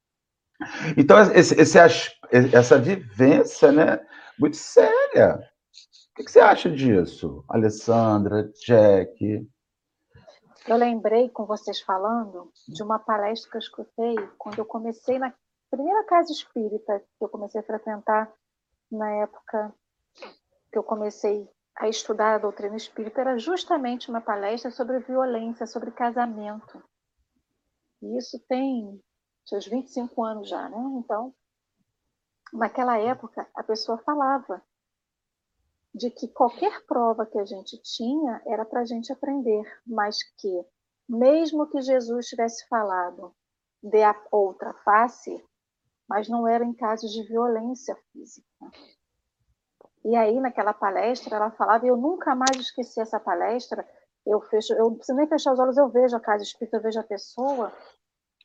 [0.96, 1.78] Então, esse, esse,
[2.50, 4.00] essa vivência, né,
[4.38, 5.38] muito séria.
[6.18, 9.46] O que você acha disso, Alessandra, Jack?
[10.66, 15.30] Eu lembrei, com vocês falando, de uma palestra que eu escutei quando eu comecei na
[15.70, 18.32] primeira casa espírita que eu comecei a frequentar
[18.90, 19.74] na época
[20.72, 21.46] que eu comecei
[21.78, 26.82] a estudar a doutrina espírita era justamente uma palestra sobre violência, sobre casamento.
[28.02, 29.00] E isso tem
[29.46, 30.78] seus 25 anos já, né?
[30.98, 31.32] Então,
[32.52, 34.60] naquela época, a pessoa falava
[35.94, 40.64] de que qualquer prova que a gente tinha era para a gente aprender, mas que,
[41.08, 43.34] mesmo que Jesus tivesse falado
[43.80, 45.44] de outra face,
[46.08, 48.48] mas não era em casos de violência física.
[50.04, 53.86] E aí, naquela palestra, ela falava, e eu nunca mais esqueci essa palestra,
[54.26, 57.00] eu fecho, eu preciso nem fechar os olhos, eu vejo a casa espírita, eu vejo
[57.00, 57.72] a pessoa,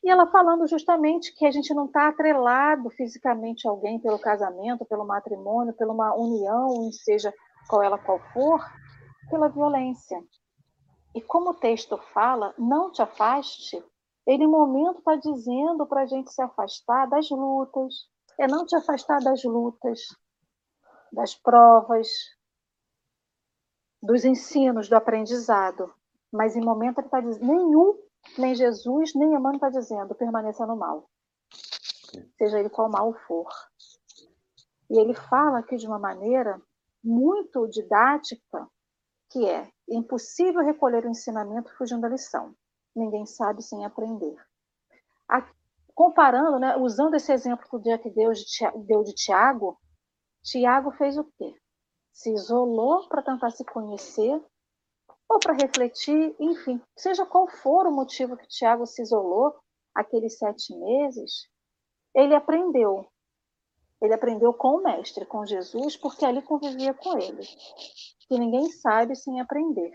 [0.02, 4.84] e ela falando justamente que a gente não está atrelado fisicamente a alguém pelo casamento,
[4.84, 7.32] pelo matrimônio, pela uma união, seja
[7.68, 8.60] qual ela qual for,
[9.30, 10.22] pela violência.
[11.14, 13.82] E como o texto fala, não te afaste,
[14.26, 17.94] ele, em momento, está dizendo para a gente se afastar das lutas.
[18.38, 20.00] É não te afastar das lutas,
[21.14, 22.08] das provas,
[24.02, 25.92] dos ensinos, do aprendizado.
[26.32, 27.98] Mas, em momento, ele está dizendo: nenhum
[28.38, 31.08] nem Jesus, nem Emmanuel está dizendo, permaneça no mal.
[32.38, 33.48] Seja ele qual mal for.
[34.90, 36.60] E ele fala aqui de uma maneira
[37.02, 38.68] muito didática,
[39.30, 42.54] que é impossível recolher o ensinamento fugindo da lição.
[42.94, 44.36] Ninguém sabe sem aprender.
[45.94, 48.44] Comparando, né, usando esse exemplo que o Jack deu de,
[48.84, 49.78] deu de Tiago,
[50.44, 51.56] Tiago fez o quê?
[52.12, 54.44] Se isolou para tentar se conhecer
[55.28, 59.56] ou para refletir, enfim, seja qual for o motivo que Tiago se isolou
[59.94, 61.48] aqueles sete meses,
[62.14, 63.08] ele aprendeu.
[64.02, 67.42] Ele aprendeu com o Mestre, com Jesus, porque ali convivia com ele.
[68.28, 69.92] Que ninguém sabe sem aprender.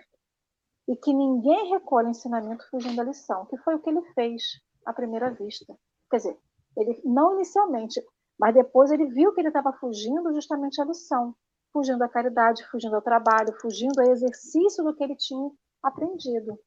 [0.87, 4.41] E que ninguém recolhe ensinamento fugindo da lição, que foi o que ele fez
[4.85, 5.77] à primeira vista.
[6.09, 6.39] Quer dizer,
[6.75, 8.03] ele não inicialmente,
[8.39, 11.35] mas depois ele viu que ele estava fugindo justamente à lição
[11.71, 15.49] fugindo da caridade, fugindo ao trabalho, fugindo ao exercício do que ele tinha
[15.81, 16.57] aprendido.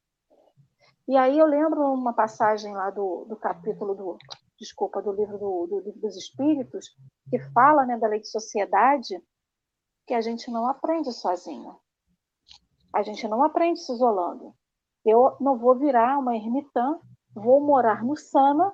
[1.09, 4.17] E aí eu lembro uma passagem lá do, do capítulo do,
[4.59, 6.87] desculpa, do livro do, do dos Espíritos,
[7.29, 9.21] que fala né, da lei de sociedade,
[10.07, 11.77] que a gente não aprende sozinho.
[12.95, 14.55] A gente não aprende se isolando.
[15.05, 16.99] Eu não vou virar uma ermitã,
[17.35, 18.73] vou morar no Sana,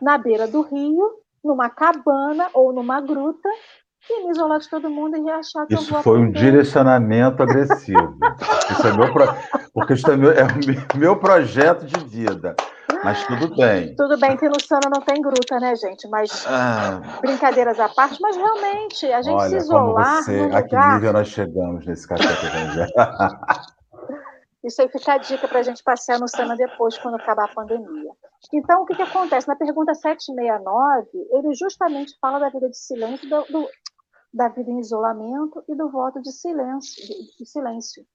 [0.00, 3.48] na beira do rio, numa cabana ou numa gruta,
[4.10, 6.38] e me isolar de todo mundo e achar que isso eu vou foi aprender.
[6.38, 8.18] um direcionamento agressivo.
[8.70, 9.24] isso é meu pro...
[9.72, 12.54] Porque isso é, meu, é o meu projeto de vida.
[13.02, 13.94] Mas tudo bem.
[13.96, 16.08] Tudo bem que no Sana não tem gruta, né, gente?
[16.08, 20.56] Mas ah, brincadeiras à parte, mas realmente a gente olha, se isolar como você, no
[20.56, 20.94] a que lugar.
[20.94, 22.46] nível nós chegamos nesse café que.
[24.64, 27.54] Isso aí fica a dica para a gente passear no Sana depois, quando acabar a
[27.54, 28.10] pandemia.
[28.52, 29.46] Então, o que, que acontece?
[29.46, 33.68] Na pergunta 769, ele justamente fala da vida de silêncio, do, do,
[34.32, 38.06] da vida em isolamento e do voto de silêncio, de, de silêncio,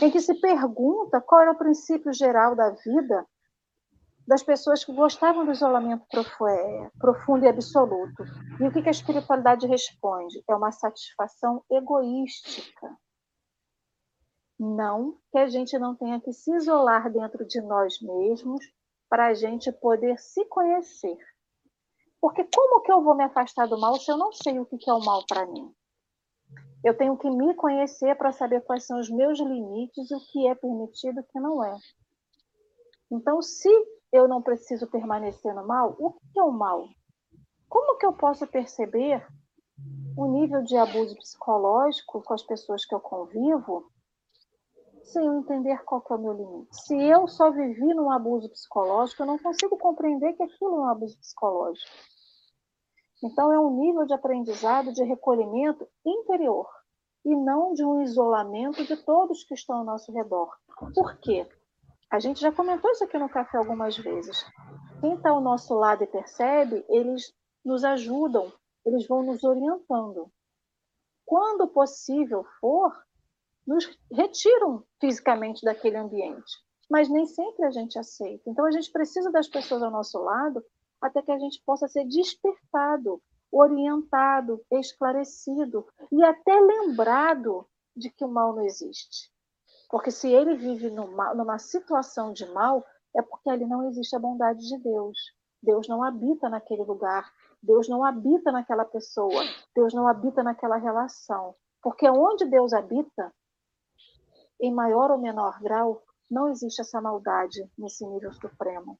[0.00, 3.26] em que se pergunta qual era o princípio geral da vida
[4.26, 6.04] das pessoas que gostavam do isolamento
[6.98, 8.24] profundo e absoluto.
[8.60, 10.42] E o que a espiritualidade responde?
[10.48, 12.94] É uma satisfação egoística.
[14.58, 18.64] Não que a gente não tenha que se isolar dentro de nós mesmos
[19.08, 21.16] para a gente poder se conhecer.
[22.20, 24.90] Porque como que eu vou me afastar do mal se eu não sei o que
[24.90, 25.72] é o mal para mim?
[26.84, 30.48] Eu tenho que me conhecer para saber quais são os meus limites e o que
[30.48, 31.76] é permitido e o que não é.
[33.10, 33.68] Então, se
[34.12, 36.88] eu não preciso permanecer no mal, o que é o mal?
[37.68, 39.26] Como que eu posso perceber
[40.16, 43.90] o nível de abuso psicológico com as pessoas que eu convivo
[45.08, 46.68] sem eu entender qual é o meu limite?
[46.84, 50.86] Se eu só vivi num abuso psicológico, eu não consigo compreender que aquilo é um
[50.86, 51.90] abuso psicológico.
[53.22, 56.68] Então, é um nível de aprendizado, de recolhimento interior,
[57.24, 60.50] e não de um isolamento de todos que estão ao nosso redor.
[60.94, 61.48] Por quê?
[62.10, 64.44] A gente já comentou isso aqui no café algumas vezes.
[65.00, 68.50] Quem está ao nosso lado e percebe, eles nos ajudam,
[68.86, 70.30] eles vão nos orientando.
[71.26, 72.92] Quando possível for,
[73.68, 76.56] nos retiram fisicamente daquele ambiente.
[76.90, 78.48] Mas nem sempre a gente aceita.
[78.48, 80.64] Então a gente precisa das pessoas ao nosso lado
[81.02, 88.28] até que a gente possa ser despertado, orientado, esclarecido e até lembrado de que o
[88.28, 89.30] mal não existe.
[89.90, 94.18] Porque se ele vive numa, numa situação de mal, é porque ali não existe a
[94.18, 95.18] bondade de Deus.
[95.62, 97.30] Deus não habita naquele lugar.
[97.62, 99.42] Deus não habita naquela pessoa.
[99.74, 101.54] Deus não habita naquela relação.
[101.82, 103.32] Porque onde Deus habita,
[104.60, 108.98] em maior ou menor grau, não existe essa maldade nesse nível supremo.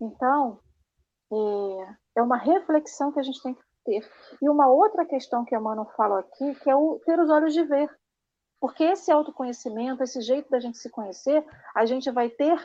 [0.00, 0.60] Então,
[1.32, 4.08] é, é uma reflexão que a gente tem que ter.
[4.40, 7.52] E uma outra questão que a Mano falou aqui, que é o ter os olhos
[7.52, 7.90] de ver.
[8.60, 12.56] Porque esse autoconhecimento, esse jeito da gente se conhecer, a gente vai ter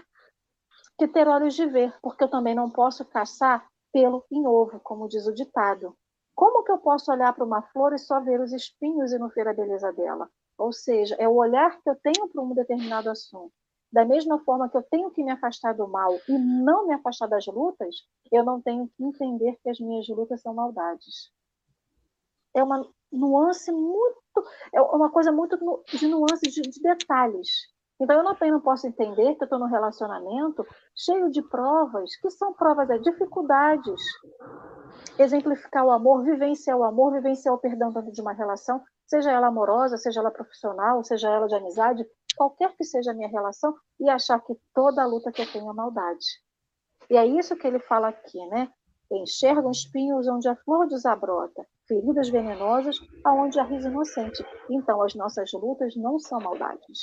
[0.97, 5.07] que ter olhos de ver, porque eu também não posso caçar pelo em ovo, como
[5.07, 5.95] diz o ditado.
[6.35, 9.29] Como que eu posso olhar para uma flor e só ver os espinhos e não
[9.29, 10.29] ver a beleza dela?
[10.57, 13.53] Ou seja, é o olhar que eu tenho para um determinado assunto.
[13.91, 17.27] Da mesma forma que eu tenho que me afastar do mal e não me afastar
[17.27, 17.95] das lutas,
[18.31, 21.31] eu não tenho que entender que as minhas lutas são maldades.
[22.53, 24.21] É uma nuance muito,
[24.73, 25.57] é uma coisa muito
[25.93, 27.47] de nuances, de, de detalhes.
[27.99, 30.65] Então eu não, tenho, não posso entender que eu estou num relacionamento
[30.95, 34.01] cheio de provas, que são provas, é dificuldades.
[35.17, 39.47] Exemplificar o amor, vivenciar o amor, vivenciar o perdão dentro de uma relação, seja ela
[39.47, 44.09] amorosa, seja ela profissional, seja ela de amizade, qualquer que seja a minha relação, e
[44.09, 46.25] achar que toda luta que eu tenho é maldade.
[47.09, 48.69] E é isso que ele fala aqui, né?
[49.09, 54.45] Enxergam espinhos onde a flor desabrota, feridas venenosas aonde há riso inocente.
[54.69, 56.99] Então, as nossas lutas não são maldades.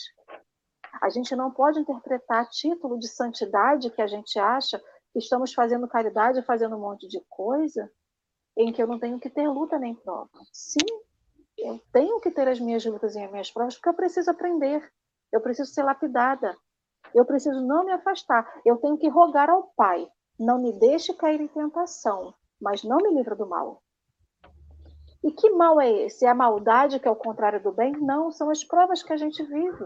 [1.01, 4.79] A gente não pode interpretar título de santidade que a gente acha
[5.13, 7.91] que estamos fazendo caridade, fazendo um monte de coisa,
[8.57, 10.29] em que eu não tenho que ter luta nem prova.
[10.53, 10.87] Sim,
[11.59, 14.83] eu tenho que ter as minhas lutas e as minhas provas, porque eu preciso aprender,
[15.33, 16.57] eu preciso ser lapidada,
[17.15, 21.41] eu preciso não me afastar, eu tenho que rogar ao Pai, não me deixe cair
[21.41, 23.83] em tentação, mas não me livre do mal.
[25.23, 26.27] E que mal é esse?
[26.27, 27.93] É a maldade que é o contrário do bem?
[27.93, 29.85] Não, são as provas que a gente vive.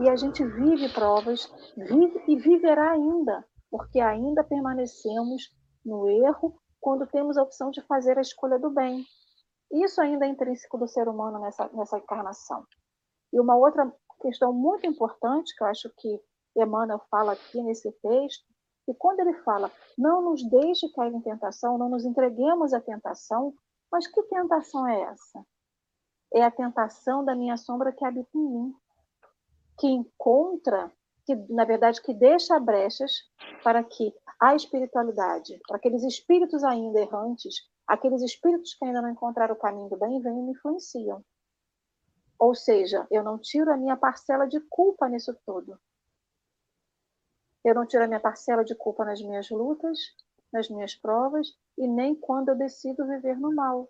[0.00, 7.06] E a gente vive provas, vive e viverá ainda, porque ainda permanecemos no erro quando
[7.06, 9.04] temos a opção de fazer a escolha do bem.
[9.70, 12.64] Isso ainda é intrínseco do ser humano nessa, nessa encarnação.
[13.32, 16.20] E uma outra questão muito importante, que eu acho que
[16.56, 18.44] Emmanuel fala aqui nesse texto,
[18.84, 23.52] que quando ele fala, não nos deixe cair em tentação, não nos entreguemos à tentação,
[23.90, 25.44] mas que tentação é essa?
[26.32, 28.74] É a tentação da minha sombra que habita em mim
[29.78, 30.90] que encontra,
[31.24, 33.12] que na verdade que deixa brechas
[33.62, 39.54] para que a espiritualidade, para aqueles espíritos ainda errantes, aqueles espíritos que ainda não encontraram
[39.54, 41.24] o caminho do bem, vêm e me influenciam.
[42.38, 45.78] Ou seja, eu não tiro a minha parcela de culpa nisso tudo.
[47.64, 49.98] Eu não tiro a minha parcela de culpa nas minhas lutas,
[50.52, 53.88] nas minhas provas e nem quando eu decido viver no mal,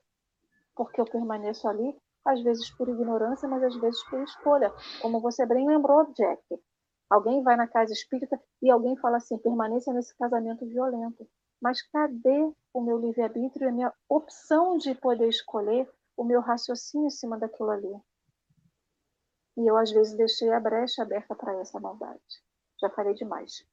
[0.74, 4.72] porque eu permaneço ali às vezes por ignorância, mas às vezes por escolha.
[5.00, 6.42] Como você bem lembrou, Jack.
[7.08, 11.26] Alguém vai na casa espírita e alguém fala assim: permaneça nesse casamento violento.
[11.60, 17.10] Mas cadê o meu livre-arbítrio, a minha opção de poder escolher o meu raciocínio em
[17.10, 17.94] cima daquilo ali?
[19.56, 22.20] E eu, às vezes, deixei a brecha aberta para essa maldade.
[22.80, 23.64] Já falei demais.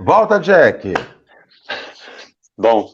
[0.00, 0.92] Volta, Jack.
[2.56, 2.92] Bom,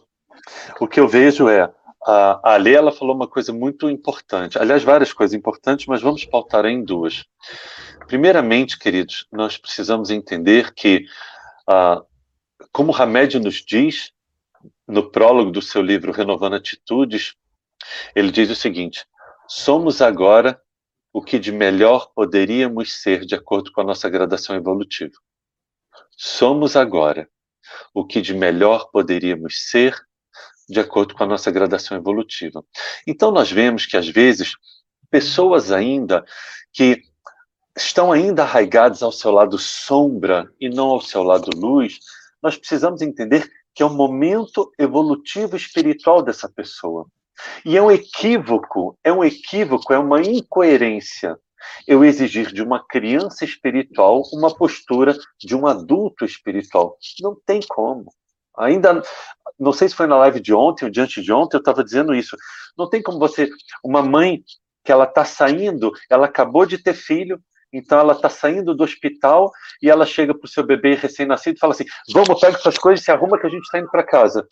[0.81, 1.73] o que eu vejo é
[2.07, 6.67] a Ale ela falou uma coisa muito importante, aliás, várias coisas importantes, mas vamos pautar
[6.67, 7.25] em duas.
[8.07, 11.07] Primeiramente, queridos, nós precisamos entender que,
[11.67, 12.03] ah,
[12.73, 14.13] como Hamed nos diz,
[14.87, 17.35] no prólogo do seu livro Renovando Atitudes,
[18.15, 19.07] ele diz o seguinte:
[19.49, 20.61] somos agora
[21.13, 25.15] o que de melhor poderíamos ser de acordo com a nossa gradação evolutiva.
[26.17, 27.29] Somos agora
[27.93, 29.97] o que de melhor poderíamos ser
[30.69, 32.65] de acordo com a nossa gradação evolutiva.
[33.07, 34.55] Então, nós vemos que, às vezes,
[35.11, 36.25] pessoas ainda
[36.73, 37.03] que
[37.77, 41.99] estão ainda arraigadas ao seu lado sombra e não ao seu lado luz,
[42.43, 47.07] nós precisamos entender que é um momento evolutivo espiritual dessa pessoa.
[47.65, 51.37] E é um equívoco, é um equívoco, é uma incoerência
[51.87, 56.97] eu exigir de uma criança espiritual uma postura de um adulto espiritual.
[57.21, 58.13] Não tem como.
[58.57, 59.03] Ainda,
[59.59, 62.15] não sei se foi na live de ontem ou diante de ontem, eu estava dizendo
[62.15, 62.37] isso.
[62.77, 63.49] Não tem como você,
[63.83, 64.43] uma mãe
[64.85, 67.41] que ela está saindo, ela acabou de ter filho,
[67.75, 69.51] então ela está saindo do hospital
[69.83, 73.03] e ela chega para o seu bebê recém-nascido e fala assim: Vamos, pega suas coisas
[73.03, 74.47] e se arruma que a gente está indo para casa.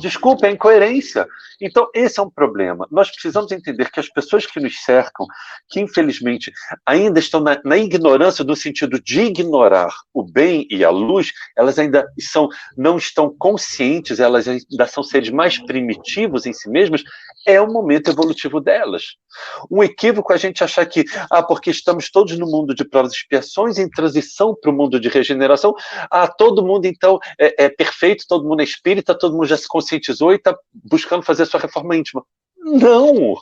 [0.00, 1.26] Desculpa, é incoerência.
[1.60, 2.86] Então, esse é um problema.
[2.90, 5.26] Nós precisamos entender que as pessoas que nos cercam,
[5.68, 6.52] que infelizmente
[6.86, 11.78] ainda estão na, na, ignorância, no sentido de ignorar o bem e a luz, elas
[11.78, 17.02] ainda são, não estão conscientes, elas ainda são seres mais primitivos em si mesmas,
[17.46, 19.16] é o momento evolutivo delas.
[19.70, 23.12] Um equívoco é a gente achar que, ah, porque estamos todos no mundo de provas
[23.12, 25.74] e expiações, em transição para o mundo de regeneração,
[26.10, 29.68] ah, todo mundo então é, é perfeito, todo mundo é espírita, todo mundo já se
[29.68, 32.24] conscientizou e está buscando fazer a sua reforma íntima.
[32.58, 33.36] Não,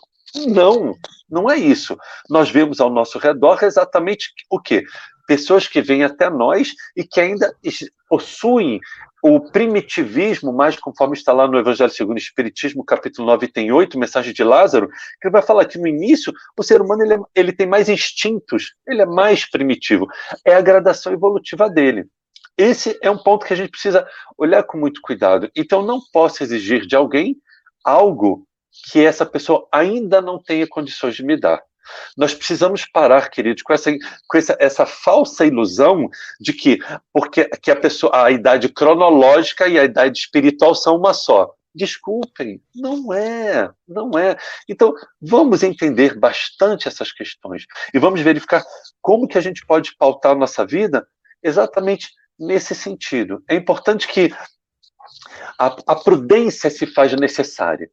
[0.46, 0.94] não,
[1.28, 1.96] não é isso.
[2.28, 4.84] Nós vemos ao nosso redor exatamente o quê?
[5.26, 7.55] Pessoas que vêm até nós e que ainda
[8.09, 8.80] possuem
[9.23, 13.99] o primitivismo, mais conforme está lá no Evangelho segundo o Espiritismo, capítulo 9, tem 8,
[13.99, 17.19] mensagem de Lázaro, que ele vai falar que no início o ser humano ele, é,
[17.35, 20.07] ele tem mais instintos, ele é mais primitivo.
[20.45, 22.07] É a gradação evolutiva dele.
[22.57, 24.07] esse é um ponto que a gente precisa
[24.37, 25.51] olhar com muito cuidado.
[25.55, 27.37] Então, não posso exigir de alguém
[27.85, 28.47] algo
[28.91, 31.61] que essa pessoa ainda não tenha condições de me dar.
[32.16, 33.91] Nós precisamos parar, queridos, com essa,
[34.26, 36.09] com essa, essa falsa ilusão
[36.41, 36.78] de que
[37.12, 41.55] porque que a pessoa a idade cronológica e a idade espiritual são uma só.
[41.74, 44.36] Desculpem, não é, não é.
[44.68, 48.64] Então, vamos entender bastante essas questões e vamos verificar
[49.01, 51.07] como que a gente pode pautar a nossa vida
[51.43, 53.43] exatamente nesse sentido.
[53.49, 54.32] É importante que
[55.59, 57.91] a, a prudência se faz necessária.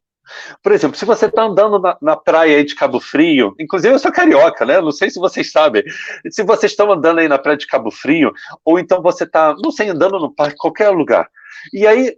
[0.62, 4.12] Por exemplo, se você está andando na, na, praia de Cabo Frio, inclusive eu sou
[4.12, 4.80] carioca, né?
[4.80, 5.84] Não sei se vocês sabem.
[6.30, 8.32] Se vocês estão andando aí na praia de Cabo Frio,
[8.64, 11.28] ou então você está, não sei, andando no parque, qualquer lugar,
[11.72, 12.16] e aí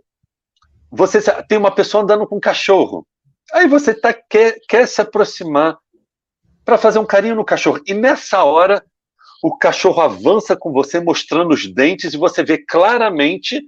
[0.90, 3.06] você tem uma pessoa andando com um cachorro,
[3.52, 5.76] aí você tá, quer, quer se aproximar
[6.64, 8.82] para fazer um carinho no cachorro, e nessa hora
[9.42, 13.62] o cachorro avança com você, mostrando os dentes, e você vê claramente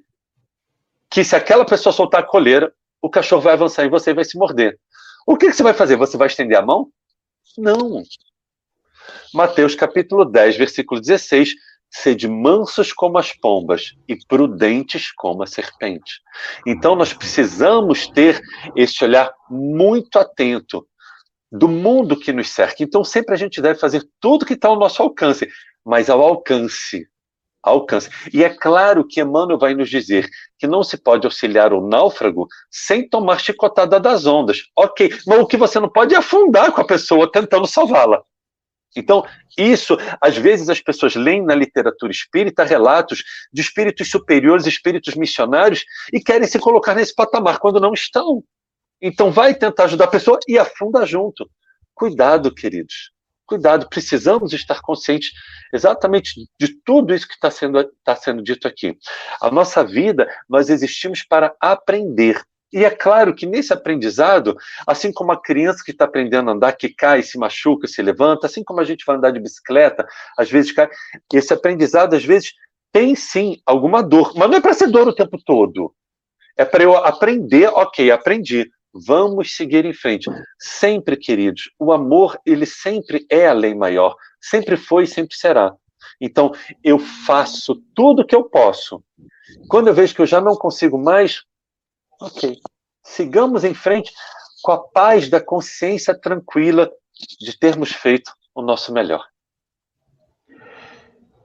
[1.10, 2.72] que se aquela pessoa soltar a coleira,
[3.02, 4.78] o cachorro vai avançar em você e vai se morder.
[5.26, 5.96] O que, que você vai fazer?
[5.96, 6.88] Você vai estender a mão?
[7.56, 8.02] Não.
[9.32, 11.54] Mateus capítulo 10, versículo 16.
[11.92, 16.20] Sede mansos como as pombas e prudentes como a serpente.
[16.64, 18.40] Então, nós precisamos ter
[18.76, 20.86] esse olhar muito atento
[21.50, 22.84] do mundo que nos cerca.
[22.84, 25.48] Então, sempre a gente deve fazer tudo que está ao nosso alcance,
[25.84, 27.08] mas ao alcance
[27.62, 28.08] alcance.
[28.32, 32.46] E é claro que Emmanuel vai nos dizer que não se pode auxiliar o náufrago
[32.70, 34.62] sem tomar chicotada das ondas.
[34.76, 38.22] Ok, mas o que você não pode é afundar com a pessoa tentando salvá-la.
[38.96, 39.24] Então,
[39.56, 45.84] isso, às vezes as pessoas leem na literatura espírita relatos de espíritos superiores, espíritos missionários,
[46.12, 48.42] e querem se colocar nesse patamar quando não estão.
[49.00, 51.48] Então, vai tentar ajudar a pessoa e afunda junto.
[51.94, 53.12] Cuidado, queridos.
[53.50, 55.32] Cuidado, precisamos estar conscientes
[55.74, 58.96] exatamente de tudo isso que está sendo, tá sendo dito aqui.
[59.42, 62.40] A nossa vida, nós existimos para aprender.
[62.72, 66.74] E é claro que nesse aprendizado, assim como a criança que está aprendendo a andar,
[66.74, 70.06] que cai, se machuca, se levanta, assim como a gente vai andar de bicicleta,
[70.38, 70.88] às vezes cai,
[71.34, 72.52] esse aprendizado, às vezes,
[72.92, 75.92] tem sim alguma dor, mas não é para ser dor o tempo todo.
[76.56, 78.70] É para eu aprender, ok, aprendi.
[78.92, 80.28] Vamos seguir em frente.
[80.58, 84.16] Sempre, queridos, o amor, ele sempre é a lei maior.
[84.40, 85.74] Sempre foi e sempre será.
[86.20, 89.02] Então, eu faço tudo o que eu posso.
[89.68, 91.44] Quando eu vejo que eu já não consigo mais,
[92.20, 92.58] ok.
[93.02, 94.12] Sigamos em frente
[94.62, 96.90] com a paz da consciência tranquila
[97.40, 99.24] de termos feito o nosso melhor.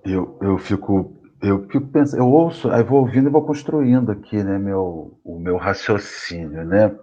[0.03, 4.41] Eu, eu fico eu fico pensando, eu ouço, aí vou ouvindo e vou construindo aqui,
[4.43, 6.95] né, meu, o meu raciocínio, né?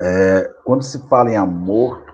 [0.00, 2.04] É, quando se fala em amor,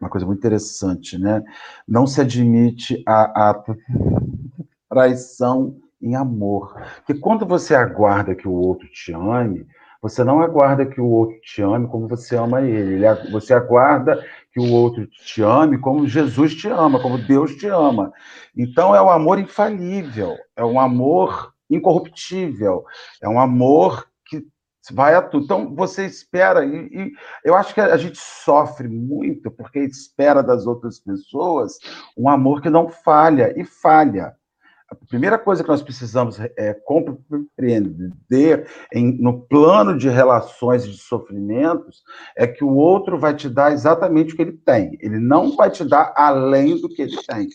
[0.00, 1.42] uma coisa muito interessante, né?
[1.86, 3.64] Não se admite a, a
[4.88, 6.74] traição em amor.
[6.96, 9.66] Porque quando você aguarda que o outro te ame,
[10.00, 13.04] você não aguarda que o outro te ame como você ama ele.
[13.32, 18.12] Você aguarda que o outro te ame como Jesus te ama, como Deus te ama.
[18.56, 22.84] Então é um amor infalível, é um amor incorruptível,
[23.20, 24.06] é um amor
[24.92, 25.44] vai a tudo.
[25.44, 27.12] Então, você espera, e, e,
[27.44, 31.78] eu acho que a gente sofre muito porque espera das outras pessoas
[32.16, 34.34] um amor que não falha, e falha.
[34.90, 40.96] A primeira coisa que nós precisamos é compreender em, no plano de relações e de
[40.96, 42.02] sofrimentos
[42.34, 44.96] é que o outro vai te dar exatamente o que ele tem.
[45.00, 47.48] Ele não vai te dar além do que ele tem.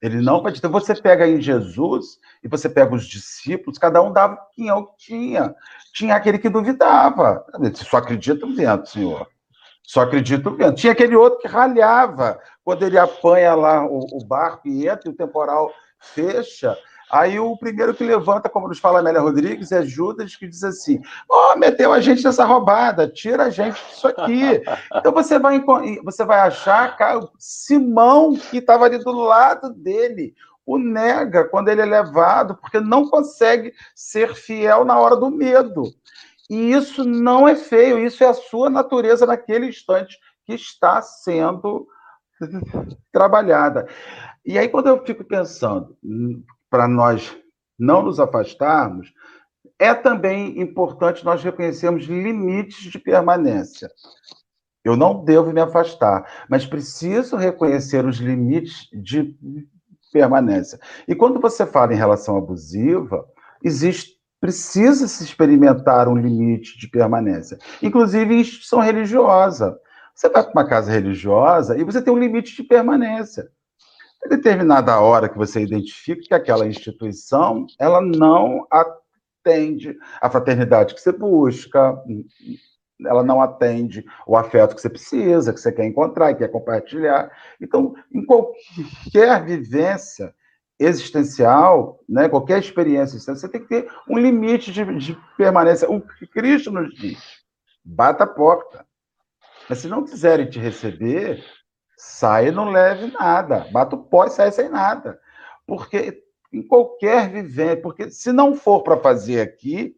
[0.00, 0.68] Ele não te dar.
[0.68, 4.86] Você pega em Jesus e você pega os discípulos, cada um dava quem é o
[4.86, 5.54] que tinha
[5.96, 7.42] tinha aquele que duvidava.
[7.74, 9.26] Só acredito vendo, senhor.
[9.82, 10.74] Só acredito vendo.
[10.74, 12.38] Tinha aquele outro que ralhava.
[12.62, 16.76] Quando ele apanha lá o, o barco e entra e o temporal fecha.
[17.10, 21.00] Aí o primeiro que levanta, como nos fala Amélia Rodrigues, é Judas, que diz assim:
[21.28, 24.62] Ó, oh, meteu a gente nessa roubada, tira a gente disso aqui.
[24.96, 25.62] Então você vai,
[26.02, 30.34] você vai achar cara, Simão, que estava ali do lado dele,
[30.64, 35.84] o nega quando ele é levado, porque não consegue ser fiel na hora do medo.
[36.50, 41.86] E isso não é feio, isso é a sua natureza naquele instante que está sendo
[43.12, 43.86] trabalhada.
[44.44, 45.96] E aí, quando eu fico pensando,
[46.76, 47.34] para nós
[47.78, 49.10] não nos afastarmos,
[49.78, 53.88] é também importante nós reconhecermos limites de permanência.
[54.84, 59.34] Eu não devo me afastar, mas preciso reconhecer os limites de
[60.12, 60.78] permanência.
[61.08, 63.24] E quando você fala em relação abusiva,
[63.64, 69.78] existe precisa se experimentar um limite de permanência, inclusive em instituição religiosa.
[70.14, 73.48] Você vai para uma casa religiosa e você tem um limite de permanência.
[74.24, 81.00] Em determinada hora que você identifica que aquela instituição ela não atende a fraternidade que
[81.00, 82.02] você busca,
[83.04, 87.30] ela não atende o afeto que você precisa, que você quer encontrar e quer compartilhar.
[87.60, 90.34] Então, em qualquer vivência
[90.78, 95.90] existencial, né, qualquer experiência você tem que ter um limite de, de permanência.
[95.90, 97.18] O que Cristo nos diz,
[97.84, 98.86] bata a porta.
[99.68, 101.42] Mas se não quiserem te receber,
[101.96, 103.66] sai e não leve nada.
[103.72, 105.18] Bata o pó e sai sem nada.
[105.66, 106.22] Porque
[106.52, 109.96] em qualquer vivência, porque se não for para fazer aqui,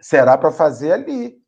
[0.00, 1.40] será para fazer ali.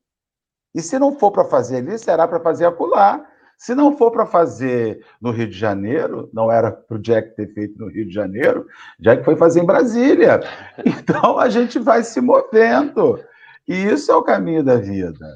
[0.74, 3.26] E se não for para fazer ali, será para fazer acolá.
[3.59, 7.53] Se não for para fazer no Rio de Janeiro, não era para o Jack ter
[7.55, 8.66] feito no Rio de Janeiro,
[8.99, 10.40] Jack foi fazer em Brasília.
[10.84, 13.22] Então a gente vai se movendo.
[13.68, 15.28] E isso é o caminho da vida.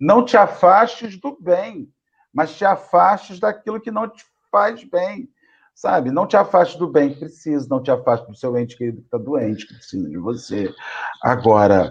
[0.00, 1.92] Não te afastes do bem,
[2.32, 5.28] mas te afastes daquilo que não te faz bem.
[5.74, 6.10] Sabe?
[6.10, 9.04] Não te afastes do bem que precisa, não te afastes do seu ente querido que
[9.04, 10.74] está doente, que precisa de você.
[11.22, 11.88] Agora,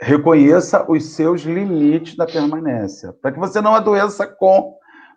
[0.00, 4.76] reconheça os seus limites da permanência, para que você não adoeça com.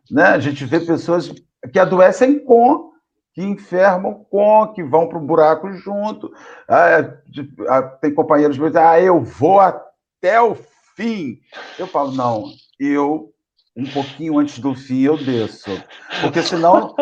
[0.10, 0.24] Né?
[0.24, 1.34] A gente vê pessoas
[1.72, 2.92] que adoecem com,
[3.34, 6.32] que enfermam com, que vão para o buraco junto.
[6.68, 7.14] Ah,
[7.70, 10.56] ah, tem companheiros dizem, ah, eu vou até o
[10.96, 11.40] fim.
[11.78, 12.46] Eu falo, não,
[12.80, 13.32] eu,
[13.76, 15.70] um pouquinho antes do fim, eu desço.
[16.22, 16.96] Porque senão.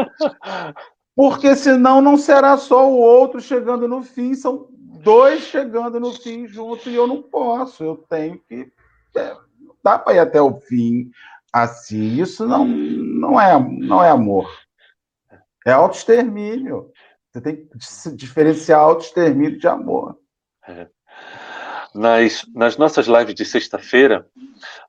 [1.16, 6.48] Porque senão não será só o outro chegando no fim, são dois chegando no fim
[6.48, 8.72] junto e eu não posso, eu tenho que.
[9.16, 9.36] É,
[9.84, 11.12] dá para ir até o fim
[11.52, 12.22] assim.
[12.22, 14.50] Isso não, não, é, não é amor.
[15.66, 16.92] É autoextermínio.
[17.32, 20.18] Você tem que diferenciar autoextermínio de amor.
[20.68, 20.88] É.
[21.94, 24.26] Nas, nas nossas lives de sexta-feira,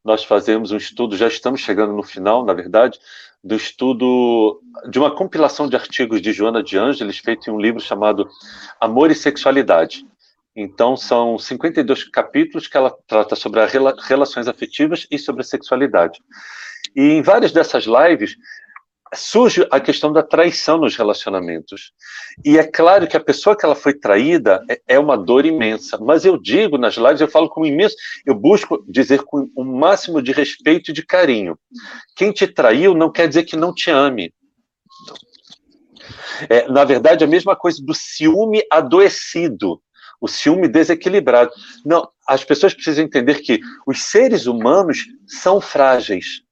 [0.04, 2.98] nós fazemos um estudo, já estamos chegando no final, na verdade,
[3.42, 7.80] do estudo de uma compilação de artigos de Joana de Ângeles, feito em um livro
[7.80, 8.28] chamado
[8.80, 10.06] Amor e Sexualidade.
[10.54, 16.20] Então, são 52 capítulos que ela trata sobre as relações afetivas e sobre a sexualidade.
[16.94, 18.36] E em várias dessas lives,
[19.14, 21.92] surge a questão da traição nos relacionamentos.
[22.44, 25.98] E é claro que a pessoa que ela foi traída é, é uma dor imensa.
[25.98, 30.22] Mas eu digo nas lives, eu falo com imenso, eu busco dizer com o máximo
[30.22, 31.58] de respeito e de carinho.
[32.14, 34.32] Quem te traiu não quer dizer que não te ame.
[36.48, 39.80] É, na verdade, a mesma coisa do ciúme adoecido,
[40.20, 41.50] o ciúme desequilibrado.
[41.84, 46.42] Não, as pessoas precisam entender que os seres humanos são frágeis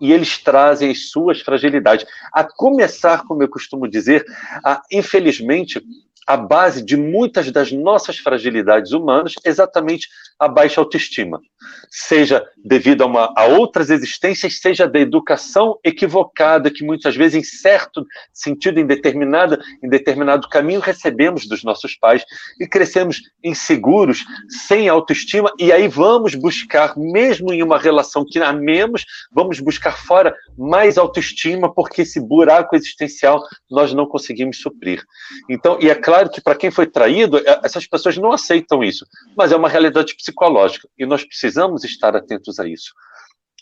[0.00, 2.06] e eles trazem as suas fragilidades.
[2.32, 4.24] A começar, como eu costumo dizer,
[4.64, 5.82] a, infelizmente,
[6.26, 10.08] a base de muitas das nossas fragilidades humanas é exatamente
[10.38, 11.40] a baixa autoestima,
[11.88, 17.44] seja devido a, uma, a outras existências, seja da educação equivocada que muitas vezes, em
[17.44, 22.24] certo sentido, em, determinada, em determinado caminho, recebemos dos nossos pais
[22.60, 24.24] e crescemos inseguros,
[24.66, 30.34] sem autoestima, e aí vamos buscar, mesmo em uma relação que amemos, vamos buscar fora
[30.58, 35.02] mais autoestima, porque esse buraco existencial nós não conseguimos suprir.
[35.48, 39.06] Então, e é claro que para quem foi traído, é, essas pessoas não aceitam isso,
[39.36, 42.92] mas é uma realidade psicológica e nós precisamos estar atentos a isso.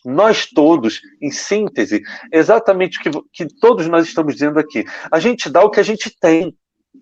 [0.05, 4.85] Nós todos, em síntese, exatamente o que, que todos nós estamos dizendo aqui.
[5.11, 6.57] A gente dá o que a gente tem.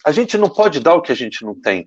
[0.05, 1.85] A gente não pode dar o que a gente não tem.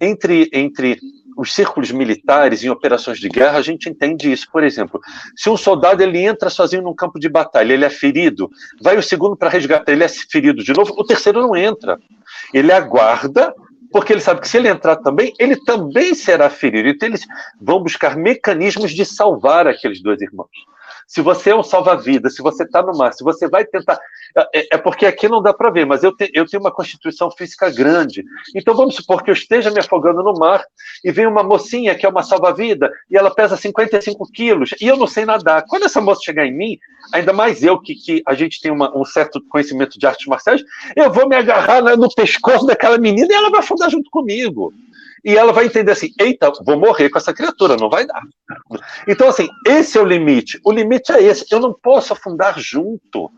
[0.00, 0.98] Entre, entre
[1.36, 4.50] os círculos militares em operações de guerra, a gente entende isso.
[4.50, 5.00] Por exemplo,
[5.36, 8.50] se um soldado ele entra sozinho num campo de batalha, ele é ferido,
[8.82, 11.98] vai o segundo para resgatar, ele é ferido de novo, o terceiro não entra.
[12.54, 13.54] Ele aguarda
[13.92, 16.88] porque ele sabe que se ele entrar também, ele também será ferido.
[16.88, 17.26] Então, eles
[17.60, 20.50] vão buscar mecanismos de salvar aqueles dois irmãos.
[21.06, 23.98] Se você é um salva-vida, se você está no mar, se você vai tentar.
[24.52, 27.30] É, é porque aqui não dá para ver, mas eu, te, eu tenho uma constituição
[27.30, 28.24] física grande.
[28.54, 30.64] Então vamos supor que eu esteja me afogando no mar
[31.04, 34.96] e vem uma mocinha que é uma salva-vida e ela pesa 55 quilos e eu
[34.96, 35.64] não sei nadar.
[35.68, 36.78] Quando essa moça chegar em mim,
[37.12, 40.62] ainda mais eu que, que a gente tem uma, um certo conhecimento de artes marciais,
[40.96, 44.74] eu vou me agarrar no pescoço daquela menina e ela vai afundar junto comigo
[45.26, 48.22] e ela vai entender assim: eita, vou morrer com essa criatura, não vai dar.
[49.08, 50.60] Então, assim, esse é o limite.
[50.64, 51.44] O limite é esse.
[51.50, 53.28] Eu não posso afundar junto.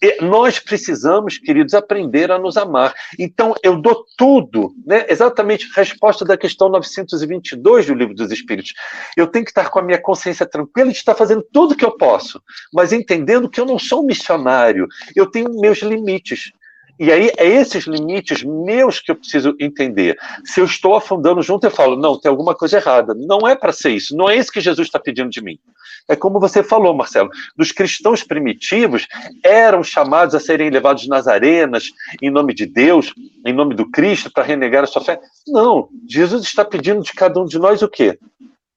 [0.00, 2.94] E nós precisamos, queridos, aprender a nos amar.
[3.18, 5.06] Então, eu dou tudo, né?
[5.08, 8.74] exatamente resposta da questão 922 do Livro dos Espíritos.
[9.16, 11.96] Eu tenho que estar com a minha consciência tranquila de estar fazendo tudo que eu
[11.96, 12.40] posso,
[12.72, 14.86] mas entendendo que eu não sou um missionário,
[15.16, 16.52] eu tenho meus limites.
[16.98, 20.18] E aí é esses limites meus que eu preciso entender.
[20.44, 23.14] Se eu estou afundando junto, eu falo, não, tem alguma coisa errada.
[23.14, 24.16] Não é para ser isso.
[24.16, 25.58] Não é isso que Jesus está pedindo de mim.
[26.08, 27.30] É como você falou, Marcelo.
[27.56, 29.06] Dos cristãos primitivos
[29.44, 31.90] eram chamados a serem levados nas arenas
[32.20, 33.12] em nome de Deus,
[33.46, 35.20] em nome do Cristo, para renegar a sua fé.
[35.46, 35.88] Não.
[36.08, 38.18] Jesus está pedindo de cada um de nós o quê?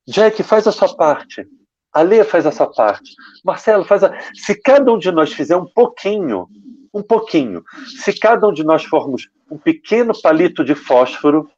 [0.07, 1.47] Jack, faz a sua parte.
[1.93, 3.11] A Lê faz essa parte.
[3.43, 4.13] Marcelo, faz a.
[4.34, 6.47] Se cada um de nós fizer um pouquinho,
[6.93, 7.63] um pouquinho,
[8.03, 11.49] se cada um de nós formos um pequeno palito de fósforo,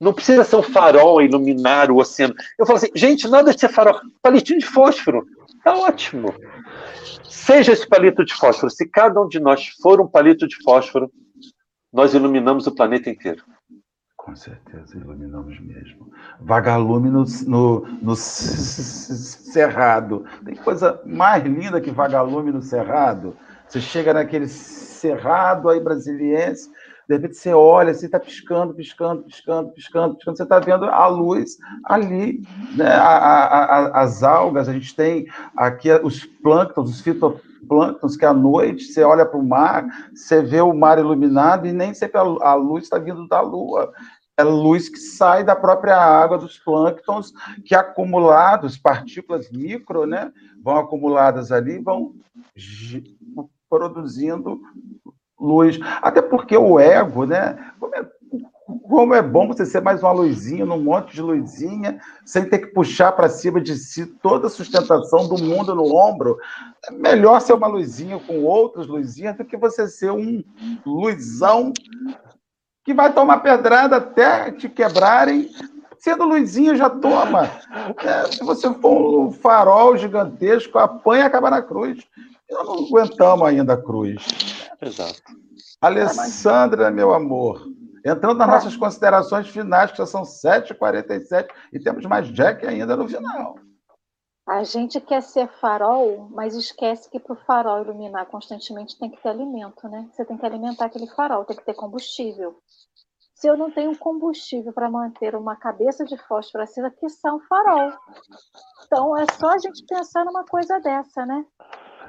[0.00, 2.34] não precisa ser um farol a iluminar o oceano.
[2.58, 4.00] Eu falo assim, gente, nada de ser farol.
[4.20, 5.24] Palitinho de fósforo.
[5.62, 6.34] Tá ótimo.
[7.22, 8.70] Seja esse palito de fósforo.
[8.70, 11.10] Se cada um de nós for um palito de fósforo,
[11.92, 13.44] nós iluminamos o planeta inteiro.
[14.16, 16.12] Com certeza, iluminamos mesmo.
[16.40, 20.24] Vagalume no, no, no cerrado.
[20.44, 23.36] Tem coisa mais linda que vagalume no cerrado?
[23.72, 26.70] Você chega naquele cerrado aí brasiliense,
[27.08, 30.36] de repente você olha assim, está piscando, piscando, piscando, piscando, piscando.
[30.36, 31.56] Você está vendo a luz
[31.86, 32.42] ali,
[32.76, 32.92] né?
[32.94, 38.34] a, a, a, as algas, a gente tem aqui os plânctons, os fitoplânctons, que à
[38.34, 42.54] noite você olha para o mar, você vê o mar iluminado e nem sempre a
[42.54, 43.90] luz está vindo da lua
[44.36, 47.32] é luz que sai da própria água dos plânctons,
[47.64, 52.14] que acumulados, partículas micro, né, vão acumuladas ali, vão
[53.78, 54.60] produzindo
[55.40, 55.78] luz.
[56.02, 58.06] Até porque o ego, né, como é,
[58.86, 62.66] como é bom você ser mais uma luzinha, num monte de luzinha, sem ter que
[62.66, 66.38] puxar para cima de si toda a sustentação do mundo no ombro.
[66.86, 70.44] É melhor ser uma luzinha com outras luzinhas do que você ser um
[70.84, 71.72] luzão
[72.84, 75.48] que vai tomar pedrada até te quebrarem.
[75.98, 77.48] Sendo luzinha, já toma.
[78.04, 82.04] É, se você for um farol gigantesco, apanha e acaba na cruz.
[82.52, 84.24] Não aguentamos ainda a cruz.
[84.80, 85.22] Exato.
[85.80, 87.66] Alessandra, meu amor,
[88.04, 93.08] entrando nas nossas considerações finais, que já são 7h47, e temos mais Jack ainda no
[93.08, 93.56] final.
[94.46, 99.22] A gente quer ser farol, mas esquece que para o farol iluminar constantemente tem que
[99.22, 100.08] ter alimento, né?
[100.12, 102.58] Você tem que alimentar aquele farol, tem que ter combustível.
[103.34, 107.92] Se eu não tenho combustível para manter uma cabeça de fósforo acesa, que são farol.
[108.84, 111.44] Então é só a gente pensar numa coisa dessa, né?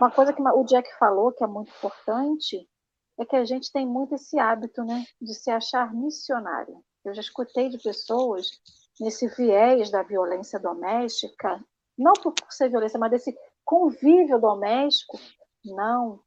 [0.04, 2.68] Uma coisa que o Jack falou que é muito importante
[3.18, 6.84] é que a gente tem muito esse hábito, né, de se achar missionário.
[7.06, 8.48] Eu já escutei de pessoas
[9.00, 11.58] nesse viés da violência doméstica
[11.98, 13.34] não por ser violência, mas desse
[13.64, 15.18] convívio doméstico.
[15.64, 16.20] Não.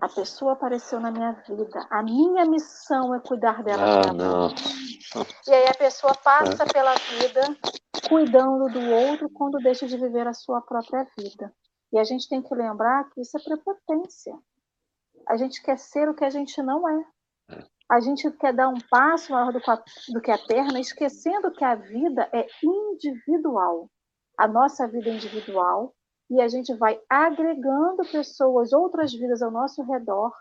[0.00, 1.86] A pessoa apareceu na minha vida.
[1.90, 4.00] A minha missão é cuidar dela.
[4.00, 4.48] Ah, não.
[5.46, 6.72] E aí a pessoa passa é.
[6.72, 7.54] pela vida
[8.08, 11.52] cuidando do outro quando deixa de viver a sua própria vida.
[11.92, 14.36] E a gente tem que lembrar que isso é prepotência.
[15.28, 17.04] A gente quer ser o que a gente não é.
[17.90, 22.28] A gente quer dar um passo maior do, que a perna, esquecendo que a vida
[22.32, 23.88] é individual
[24.36, 25.94] a nossa vida individual
[26.30, 30.32] e a gente vai agregando pessoas, outras vidas ao nosso redor,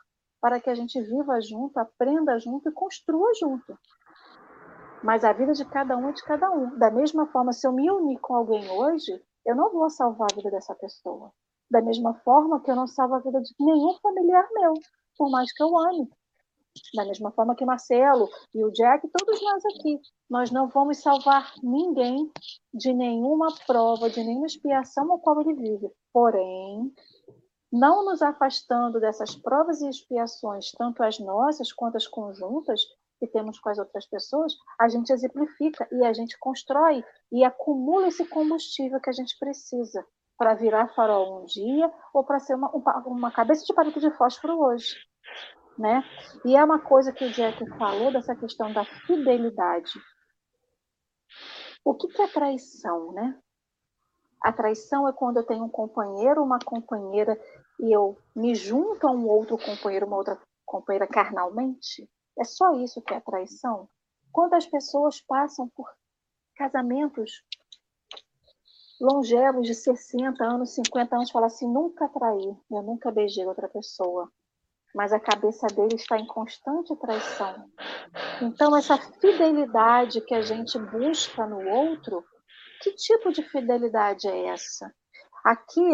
[0.42, 3.78] para que a gente viva junto, aprenda junto e construa junto.
[5.04, 6.78] Mas a vida de cada um é de cada um.
[6.78, 10.36] Da mesma forma, se eu me unir com alguém hoje, eu não vou salvar a
[10.36, 11.32] vida dessa pessoa.
[11.70, 14.74] Da mesma forma que eu não salvo a vida de nenhum familiar meu,
[15.18, 16.10] por mais que eu ame.
[16.96, 21.54] Da mesma forma que Marcelo e o Jack, todos nós aqui, nós não vamos salvar
[21.62, 22.32] ninguém
[22.74, 25.92] de nenhuma prova, de nenhuma expiação ao qual ele vive.
[26.12, 26.92] Porém,
[27.72, 32.82] não nos afastando dessas provas e expiações, tanto as nossas quanto as conjuntas
[33.24, 38.08] que temos com as outras pessoas, a gente exemplifica e a gente constrói e acumula
[38.08, 40.06] esse combustível que a gente precisa
[40.38, 42.70] para virar farol um dia ou para ser uma,
[43.06, 44.96] uma cabeça de palito de fósforo hoje
[45.78, 46.04] né?
[46.46, 49.92] E é uma coisa que o Jack falou dessa questão da fidelidade.
[51.84, 53.38] O que, que é traição, né?
[54.42, 57.40] A traição é quando eu tenho um companheiro, uma companheira
[57.80, 62.10] e eu me junto a um outro companheiro, uma outra companheira carnalmente.
[62.38, 63.88] É só isso que é traição.
[64.32, 65.88] Quando as pessoas passam por
[66.56, 67.44] casamentos
[69.00, 74.32] longevos de 60 anos, 50 anos, falam assim: nunca traí, eu nunca beijei outra pessoa
[74.94, 77.70] mas a cabeça dele está em constante traição.
[78.42, 82.24] Então, essa fidelidade que a gente busca no outro,
[82.82, 84.94] que tipo de fidelidade é essa?
[85.44, 85.90] Aqui,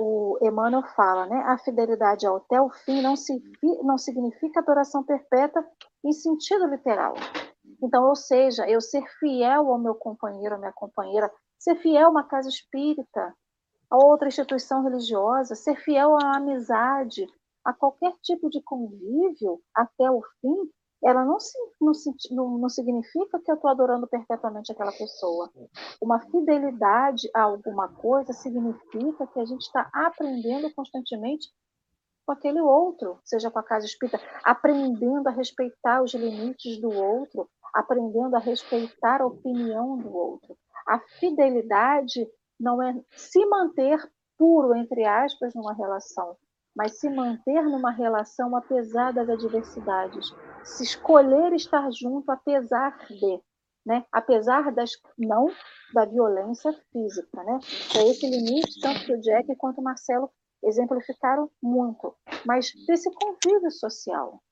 [0.00, 1.36] o Emmanuel fala, né?
[1.46, 3.42] A fidelidade até o fim não, se,
[3.82, 5.62] não significa adoração perpétua
[6.02, 7.14] em sentido literal.
[7.82, 12.10] Então, ou seja, eu ser fiel ao meu companheiro, à minha companheira, ser fiel a
[12.10, 13.34] uma casa espírita,
[13.90, 17.26] a outra instituição religiosa, ser fiel à amizade,
[17.62, 20.70] a qualquer tipo de convívio até o fim,
[21.02, 21.92] ela não, se, não,
[22.30, 25.50] não, não significa que eu estou adorando perpetuamente aquela pessoa.
[26.00, 31.48] Uma fidelidade a alguma coisa significa que a gente está aprendendo constantemente
[32.26, 37.48] com aquele outro, seja com a casa espírita, aprendendo a respeitar os limites do outro,
[37.74, 40.56] aprendendo a respeitar a opinião do outro.
[40.86, 42.28] A fidelidade
[42.58, 43.98] não é se manter
[44.38, 46.36] puro, entre aspas, numa relação,
[46.76, 50.32] mas se manter numa relação apesar das adversidades,
[50.64, 53.40] se escolher estar junto apesar de,
[53.84, 54.04] né?
[54.12, 55.46] apesar das não
[55.92, 57.58] da violência física, né?
[57.96, 60.30] É esse limite tanto que o Jack quanto o Marcelo
[60.62, 64.42] exemplificaram muito, mas desse convívio social.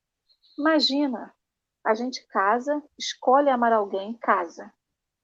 [0.57, 1.33] Imagina,
[1.85, 4.71] a gente casa, escolhe amar alguém, casa.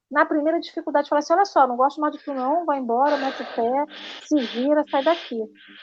[0.09, 3.17] Na primeira dificuldade, fala assim: olha só, não gosto mais de tu, não, vai embora,
[3.17, 3.85] mete o pé,
[4.23, 5.37] se vira, sai daqui.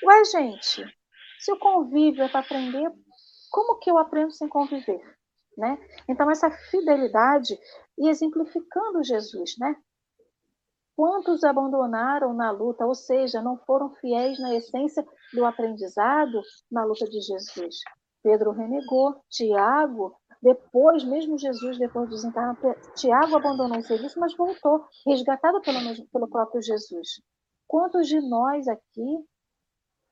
[0.04, 0.84] Ué, gente,
[1.38, 2.90] se o convívio é para aprender,
[3.52, 5.00] como que eu aprendo sem conviver?
[5.56, 5.78] Né?
[6.08, 7.56] Então, essa fidelidade,
[7.98, 9.76] e exemplificando Jesus, né?
[10.96, 16.40] Quantos abandonaram na luta, ou seja, não foram fiéis na essência do aprendizado
[16.70, 17.76] na luta de Jesus?
[18.22, 22.56] Pedro renegou, Tiago, depois, mesmo Jesus, depois de desencarnar,
[22.94, 25.78] Tiago abandonou o serviço, mas voltou, resgatado pelo,
[26.08, 27.22] pelo próprio Jesus.
[27.66, 29.24] Quantos de nós aqui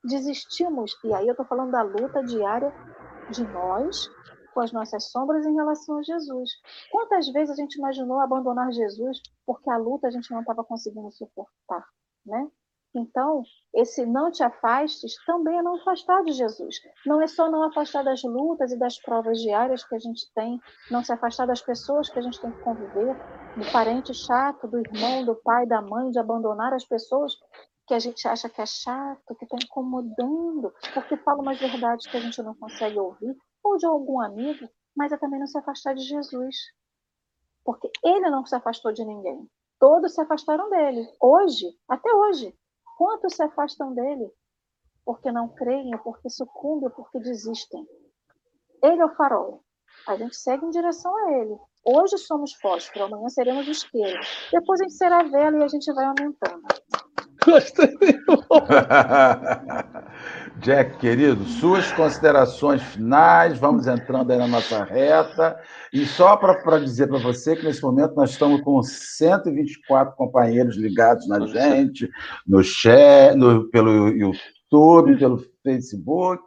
[0.05, 0.93] desistimos?
[1.05, 2.73] E aí eu estou falando da luta diária
[3.31, 4.09] de nós
[4.53, 6.51] com as nossas sombras em relação a Jesus.
[6.91, 11.11] Quantas vezes a gente imaginou abandonar Jesus porque a luta a gente não estava conseguindo
[11.13, 11.87] suportar,
[12.27, 12.51] né?
[12.95, 16.75] Então, esse não te afastes também é não afastar de Jesus.
[17.07, 20.61] Não é só não afastar das lutas e das provas diárias que a gente tem,
[20.91, 23.15] não se afastar das pessoas que a gente tem que conviver,
[23.57, 27.33] do parente chato, do irmão, do pai, da mãe, de abandonar as pessoas
[27.91, 32.17] que a gente acha que é chato, que está incomodando, porque fala umas verdades que
[32.17, 35.93] a gente não consegue ouvir, ou de algum amigo, mas é também não se afastar
[35.97, 36.55] de Jesus.
[37.65, 39.45] Porque ele não se afastou de ninguém.
[39.81, 41.05] Todos se afastaram dele.
[41.21, 42.57] Hoje, até hoje.
[42.97, 44.31] Quantos se afastam dele?
[45.05, 47.85] Porque não creem, porque sucumbem, porque desistem.
[48.85, 49.65] Ele é o farol.
[50.07, 51.59] A gente segue em direção a ele.
[51.85, 54.21] Hoje somos fósforo, amanhã seremos isqueiro.
[54.53, 56.63] Depois a gente será vela e a gente vai aumentando.
[57.45, 57.97] Gostei.
[60.61, 65.59] Jack, querido, suas considerações finais, vamos entrando aí na nossa reta.
[65.91, 71.27] E só para dizer para você que nesse momento nós estamos com 124 companheiros ligados
[71.27, 72.11] na gente,
[72.47, 76.43] no chat, no, pelo YouTube, pelo Facebook,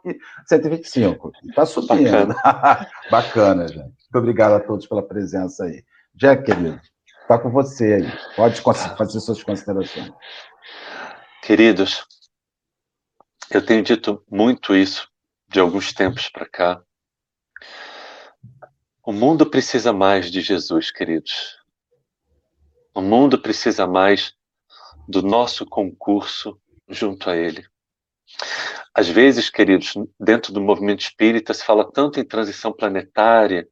[0.46, 1.32] 125.
[1.48, 2.28] Está subindo.
[2.28, 2.86] Bacana.
[3.10, 3.78] Bacana, gente.
[3.80, 5.82] Muito obrigado a todos pela presença aí.
[6.14, 6.80] Jack, querido,
[7.22, 8.12] está com você aí.
[8.36, 8.60] Pode
[8.96, 10.12] fazer suas considerações.
[11.44, 12.06] Queridos,
[13.50, 15.06] eu tenho dito muito isso
[15.46, 16.82] de alguns tempos para cá.
[19.04, 21.58] O mundo precisa mais de Jesus, queridos.
[22.94, 24.32] O mundo precisa mais
[25.06, 27.62] do nosso concurso junto a Ele.
[28.94, 33.68] Às vezes, queridos, dentro do movimento espírita se fala tanto em transição planetária,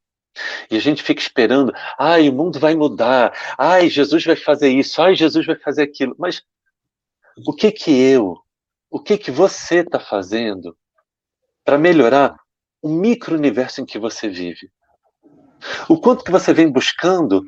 [0.71, 5.01] e a gente fica esperando, ai, o mundo vai mudar, ai, Jesus vai fazer isso,
[5.01, 6.15] ai, Jesus vai fazer aquilo.
[6.19, 6.43] Mas
[7.47, 8.37] o que que eu,
[8.91, 10.77] o que que você está fazendo
[11.65, 12.37] para melhorar
[12.81, 14.71] o micro-universo em que você vive?
[15.89, 17.45] O quanto que você vem buscando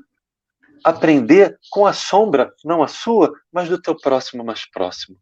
[0.84, 5.18] aprender com a sombra, não a sua, mas do teu próximo mais próximo.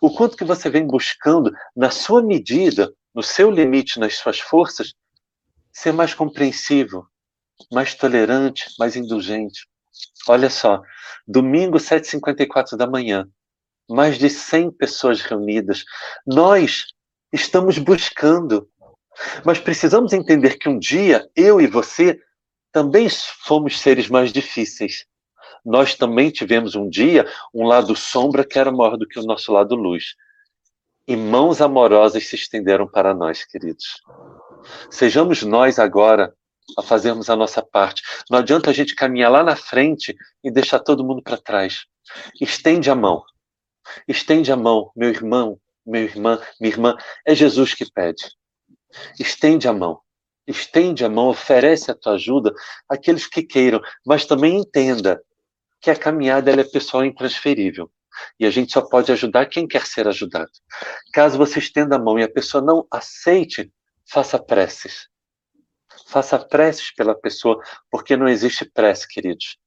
[0.00, 4.92] O quanto que você vem buscando, na sua medida, no seu limite, nas suas forças,
[5.72, 7.08] ser mais compreensivo,
[7.72, 9.68] mais tolerante, mais indulgente.
[10.28, 10.82] Olha só,
[11.26, 13.28] domingo, 7h54 da manhã,
[13.88, 15.84] mais de 100 pessoas reunidas.
[16.26, 16.86] Nós
[17.32, 18.68] estamos buscando,
[19.44, 22.20] mas precisamos entender que um dia eu e você
[22.72, 23.08] também
[23.44, 25.06] fomos seres mais difíceis.
[25.64, 29.52] Nós também tivemos um dia um lado sombra que era maior do que o nosso
[29.52, 30.14] lado luz.
[31.06, 34.02] E mãos amorosas se estenderam para nós, queridos.
[34.90, 36.34] Sejamos nós agora
[36.76, 38.02] a fazermos a nossa parte.
[38.30, 40.14] Não adianta a gente caminhar lá na frente
[40.44, 41.86] e deixar todo mundo para trás.
[42.40, 43.22] Estende a mão.
[44.06, 46.96] Estende a mão, meu irmão, meu irmã, minha irmã.
[47.26, 48.30] É Jesus que pede.
[49.18, 50.00] Estende a mão.
[50.46, 52.54] Estende a mão, oferece a tua ajuda
[52.88, 55.22] àqueles que queiram, mas também entenda
[55.80, 57.90] que a caminhada é pessoal e intransferível.
[58.40, 60.50] E a gente só pode ajudar quem quer ser ajudado.
[61.12, 63.70] Caso você estenda a mão e a pessoa não aceite,
[64.10, 65.08] faça preces.
[66.06, 69.58] Faça preces pela pessoa, porque não existe prece, queridos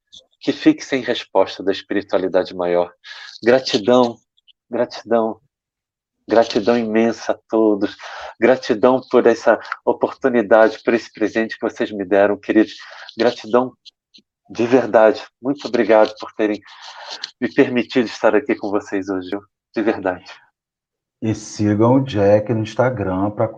[0.41, 2.91] que fique sem resposta da espiritualidade maior.
[3.43, 4.17] Gratidão,
[4.69, 5.39] gratidão.
[6.27, 7.95] Gratidão imensa a todos.
[8.39, 12.73] Gratidão por essa oportunidade, por esse presente que vocês me deram, queridos.
[13.17, 13.73] Gratidão
[14.49, 15.23] de verdade.
[15.41, 16.59] Muito obrigado por terem
[17.39, 19.29] me permitido estar aqui com vocês hoje.
[19.75, 20.25] De verdade.
[21.21, 23.49] E sigam o Jack no Instagram para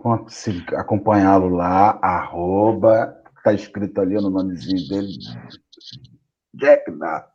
[0.76, 5.16] acompanhá-lo lá, arroba, tá escrito ali no nomezinho dele,
[6.56, 7.32] Jack Nato.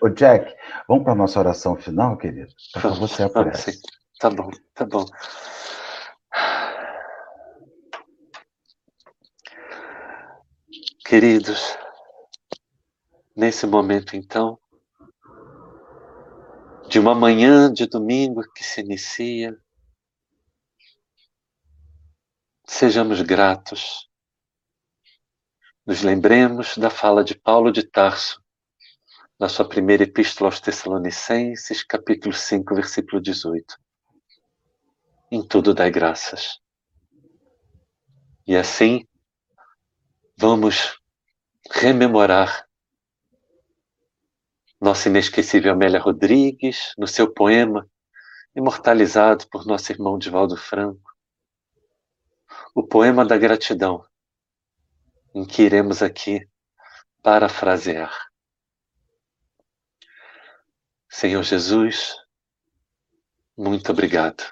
[0.00, 0.54] Ô, Jack,
[0.88, 2.52] vamos para a nossa oração final, querido?
[2.72, 3.80] Para você aparece.
[4.18, 5.04] Tá bom, tá bom.
[11.04, 11.76] Queridos,
[13.34, 14.58] nesse momento então,
[16.88, 19.56] de uma manhã de domingo que se inicia,
[22.64, 24.05] sejamos gratos.
[25.86, 28.42] Nos lembremos da fala de Paulo de Tarso,
[29.38, 33.78] na sua primeira epístola aos Tessalonicenses, capítulo 5, versículo 18.
[35.30, 36.58] Em tudo dai graças.
[38.44, 39.06] E assim,
[40.36, 41.00] vamos
[41.70, 42.66] rememorar
[44.80, 47.88] nossa inesquecível Amélia Rodrigues, no seu poema,
[48.56, 51.14] imortalizado por nosso irmão Divaldo Franco.
[52.74, 54.04] O poema da gratidão,
[55.36, 56.48] em que iremos aqui
[57.22, 58.10] parafrasear.
[61.10, 62.14] Senhor Jesus,
[63.54, 64.42] muito obrigado.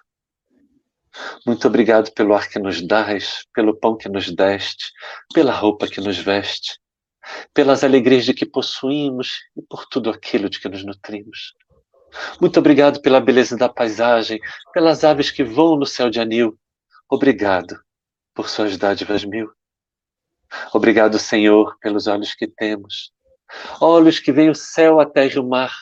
[1.47, 4.93] Muito obrigado pelo ar que nos dás, pelo pão que nos deste,
[5.33, 6.79] pela roupa que nos veste,
[7.55, 11.55] pelas alegrias de que possuímos e por tudo aquilo de que nos nutrimos.
[12.39, 14.39] Muito obrigado pela beleza da paisagem,
[14.75, 16.59] pelas aves que voam no céu de anil.
[17.09, 17.75] Obrigado
[18.35, 19.51] por suas dádivas mil.
[20.73, 23.13] Obrigado, Senhor, pelos olhos que temos.
[23.81, 25.73] Olhos que veem o céu, a terra e o mar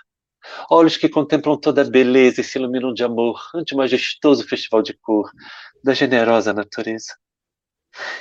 [0.70, 4.82] Olhos que contemplam toda a beleza e se iluminam de amor ante o majestoso festival
[4.82, 5.30] de cor
[5.84, 7.16] da generosa natureza.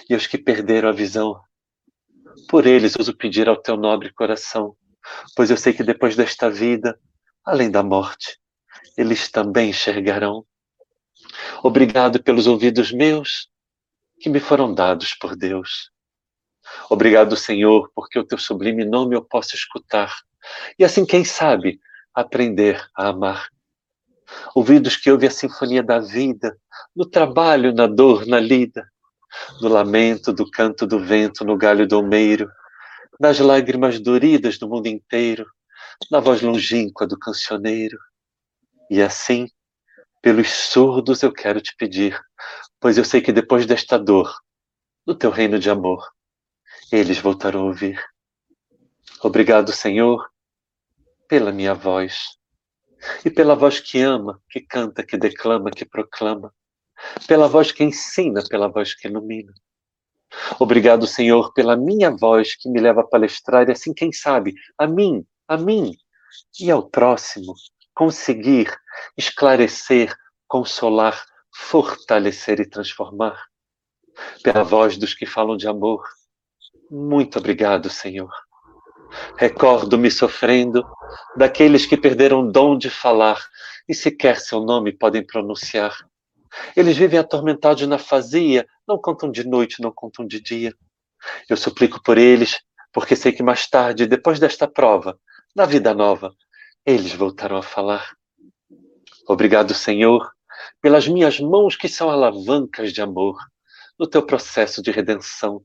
[0.09, 1.41] E os que perderam a visão,
[2.47, 4.75] por eles ouso pedir ao teu nobre coração,
[5.35, 6.99] pois eu sei que depois desta vida,
[7.45, 8.37] além da morte,
[8.97, 10.45] eles também enxergarão.
[11.63, 13.49] Obrigado pelos ouvidos meus,
[14.19, 15.90] que me foram dados por Deus.
[16.89, 20.13] Obrigado, Senhor, porque o teu sublime nome eu posso escutar.
[20.77, 21.79] E assim, quem sabe,
[22.13, 23.47] aprender a amar.
[24.55, 26.57] Ouvidos que ouvem a sinfonia da vida,
[26.95, 28.85] no trabalho, na dor, na lida,
[29.61, 32.49] no lamento, do canto do vento, no galho do almeiro,
[33.19, 35.45] nas lágrimas doridas do mundo inteiro,
[36.09, 37.97] na voz longínqua do cancioneiro.
[38.89, 39.47] E assim,
[40.21, 42.19] pelos surdos eu quero te pedir,
[42.79, 44.33] pois eu sei que depois desta dor,
[45.05, 46.03] no teu reino de amor,
[46.91, 47.99] eles voltarão a ouvir.
[49.23, 50.29] Obrigado, Senhor,
[51.27, 52.37] pela minha voz,
[53.25, 56.53] e pela voz que ama, que canta, que declama, que proclama,
[57.27, 59.53] pela voz que ensina, pela voz que ilumina.
[60.59, 64.87] Obrigado, Senhor, pela minha voz que me leva a palestrar e assim, quem sabe, a
[64.87, 65.95] mim, a mim
[66.59, 67.53] e ao próximo,
[67.93, 68.73] conseguir
[69.17, 70.15] esclarecer,
[70.47, 73.37] consolar, fortalecer e transformar.
[74.43, 76.03] Pela voz dos que falam de amor.
[76.93, 78.29] Muito obrigado, Senhor.
[79.37, 80.83] Recordo-me sofrendo
[81.37, 83.41] daqueles que perderam o dom de falar
[83.87, 85.95] e sequer seu nome podem pronunciar.
[86.75, 90.75] Eles vivem atormentados na fazia, não contam de noite, não contam de dia.
[91.49, 92.59] Eu suplico por eles,
[92.91, 95.17] porque sei que mais tarde, depois desta prova,
[95.55, 96.35] na vida nova,
[96.85, 98.17] eles voltarão a falar.
[99.29, 100.29] Obrigado, Senhor,
[100.81, 103.37] pelas minhas mãos que são alavancas de amor
[103.97, 105.63] no teu processo de redenção.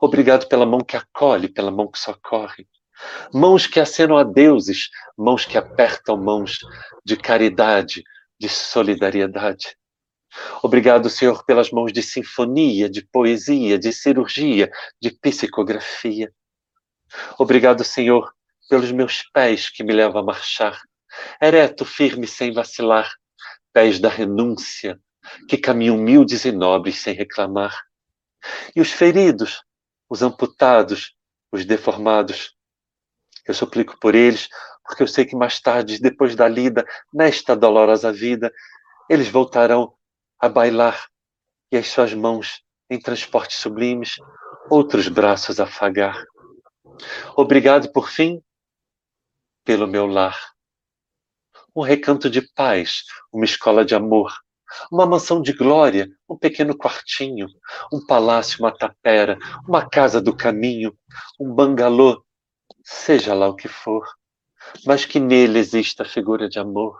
[0.00, 2.66] Obrigado pela mão que acolhe, pela mão que socorre.
[3.32, 6.58] Mãos que acenam a deuses, mãos que apertam mãos
[7.04, 8.04] de caridade,
[8.38, 9.76] de solidariedade.
[10.62, 14.70] Obrigado, Senhor, pelas mãos de sinfonia, de poesia, de cirurgia,
[15.00, 16.32] de psicografia.
[17.38, 18.32] Obrigado, Senhor,
[18.68, 20.80] pelos meus pés que me levam a marchar,
[21.42, 23.12] ereto, firme, sem vacilar,
[23.72, 24.98] pés da renúncia,
[25.48, 27.84] que caminham humildes e nobres sem reclamar.
[28.74, 29.62] E os feridos,
[30.10, 31.14] os amputados,
[31.52, 32.54] os deformados.
[33.46, 34.48] Eu suplico por eles,
[34.84, 36.84] porque eu sei que mais tarde, depois da lida,
[37.14, 38.52] nesta dolorosa vida,
[39.08, 39.94] eles voltarão
[40.38, 41.08] a bailar
[41.70, 44.16] e as suas mãos em transportes sublimes,
[44.68, 46.24] outros braços afagar.
[47.36, 48.42] Obrigado, por fim,
[49.64, 50.36] pelo meu lar.
[51.74, 54.36] Um recanto de paz, uma escola de amor,
[54.90, 57.48] uma mansão de glória, um pequeno quartinho,
[57.92, 60.96] um palácio, uma tapera, uma casa do caminho,
[61.38, 62.24] um bangalô,
[62.84, 64.06] seja lá o que for,
[64.86, 66.98] mas que nele exista a figura de amor.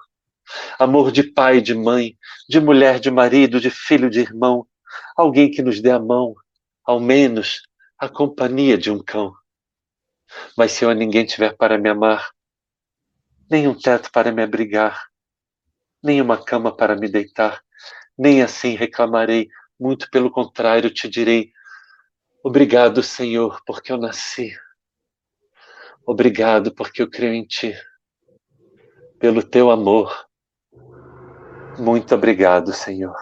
[0.78, 2.16] Amor de pai, de mãe,
[2.48, 4.66] de mulher, de marido, de filho, de irmão.
[5.16, 6.34] Alguém que nos dê a mão,
[6.84, 7.62] ao menos
[7.98, 9.32] a companhia de um cão.
[10.56, 12.30] Mas se eu a ninguém tiver para me amar,
[13.50, 15.09] nem um teto para me abrigar,
[16.02, 17.62] nem uma cama para me deitar,
[18.18, 19.48] nem assim reclamarei,
[19.78, 21.52] muito pelo contrário te direi:
[22.44, 24.52] Obrigado, Senhor, porque eu nasci.
[26.06, 27.74] Obrigado porque eu creio em Ti.
[29.18, 30.26] Pelo Teu amor.
[31.78, 33.16] Muito obrigado, Senhor.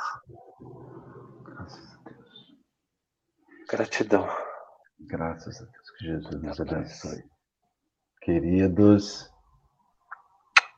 [3.68, 4.26] Gratidão.
[5.01, 5.91] Graças a Deus.
[5.99, 7.24] Que Jesus nos abençoe.
[8.22, 9.31] Queridos,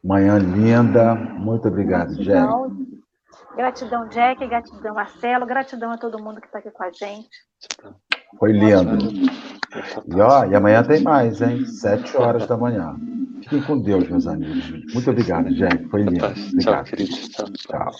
[0.03, 1.15] manhã linda.
[1.15, 2.49] Muito obrigado, Jack.
[3.57, 4.47] Gratidão, Jack.
[4.47, 5.47] Gratidão, Marcelo.
[5.47, 7.29] Gratidão a todo mundo que está aqui com a gente.
[8.39, 8.99] Foi lindo.
[10.07, 11.67] E, ó, e amanhã tem mais, hein?
[11.67, 12.97] Sete horas da manhã.
[13.43, 14.71] Fiquem com Deus, meus amigos.
[14.93, 15.89] Muito obrigado, Jack.
[15.89, 16.25] Foi lindo.
[16.25, 16.59] Obrigado.
[16.59, 17.11] Tchau, querido.
[17.11, 17.47] Tchau.
[17.53, 17.91] Tchau.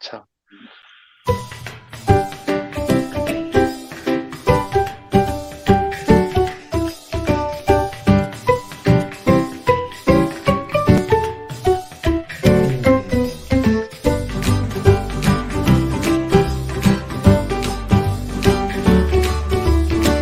[0.00, 1.63] Tchau.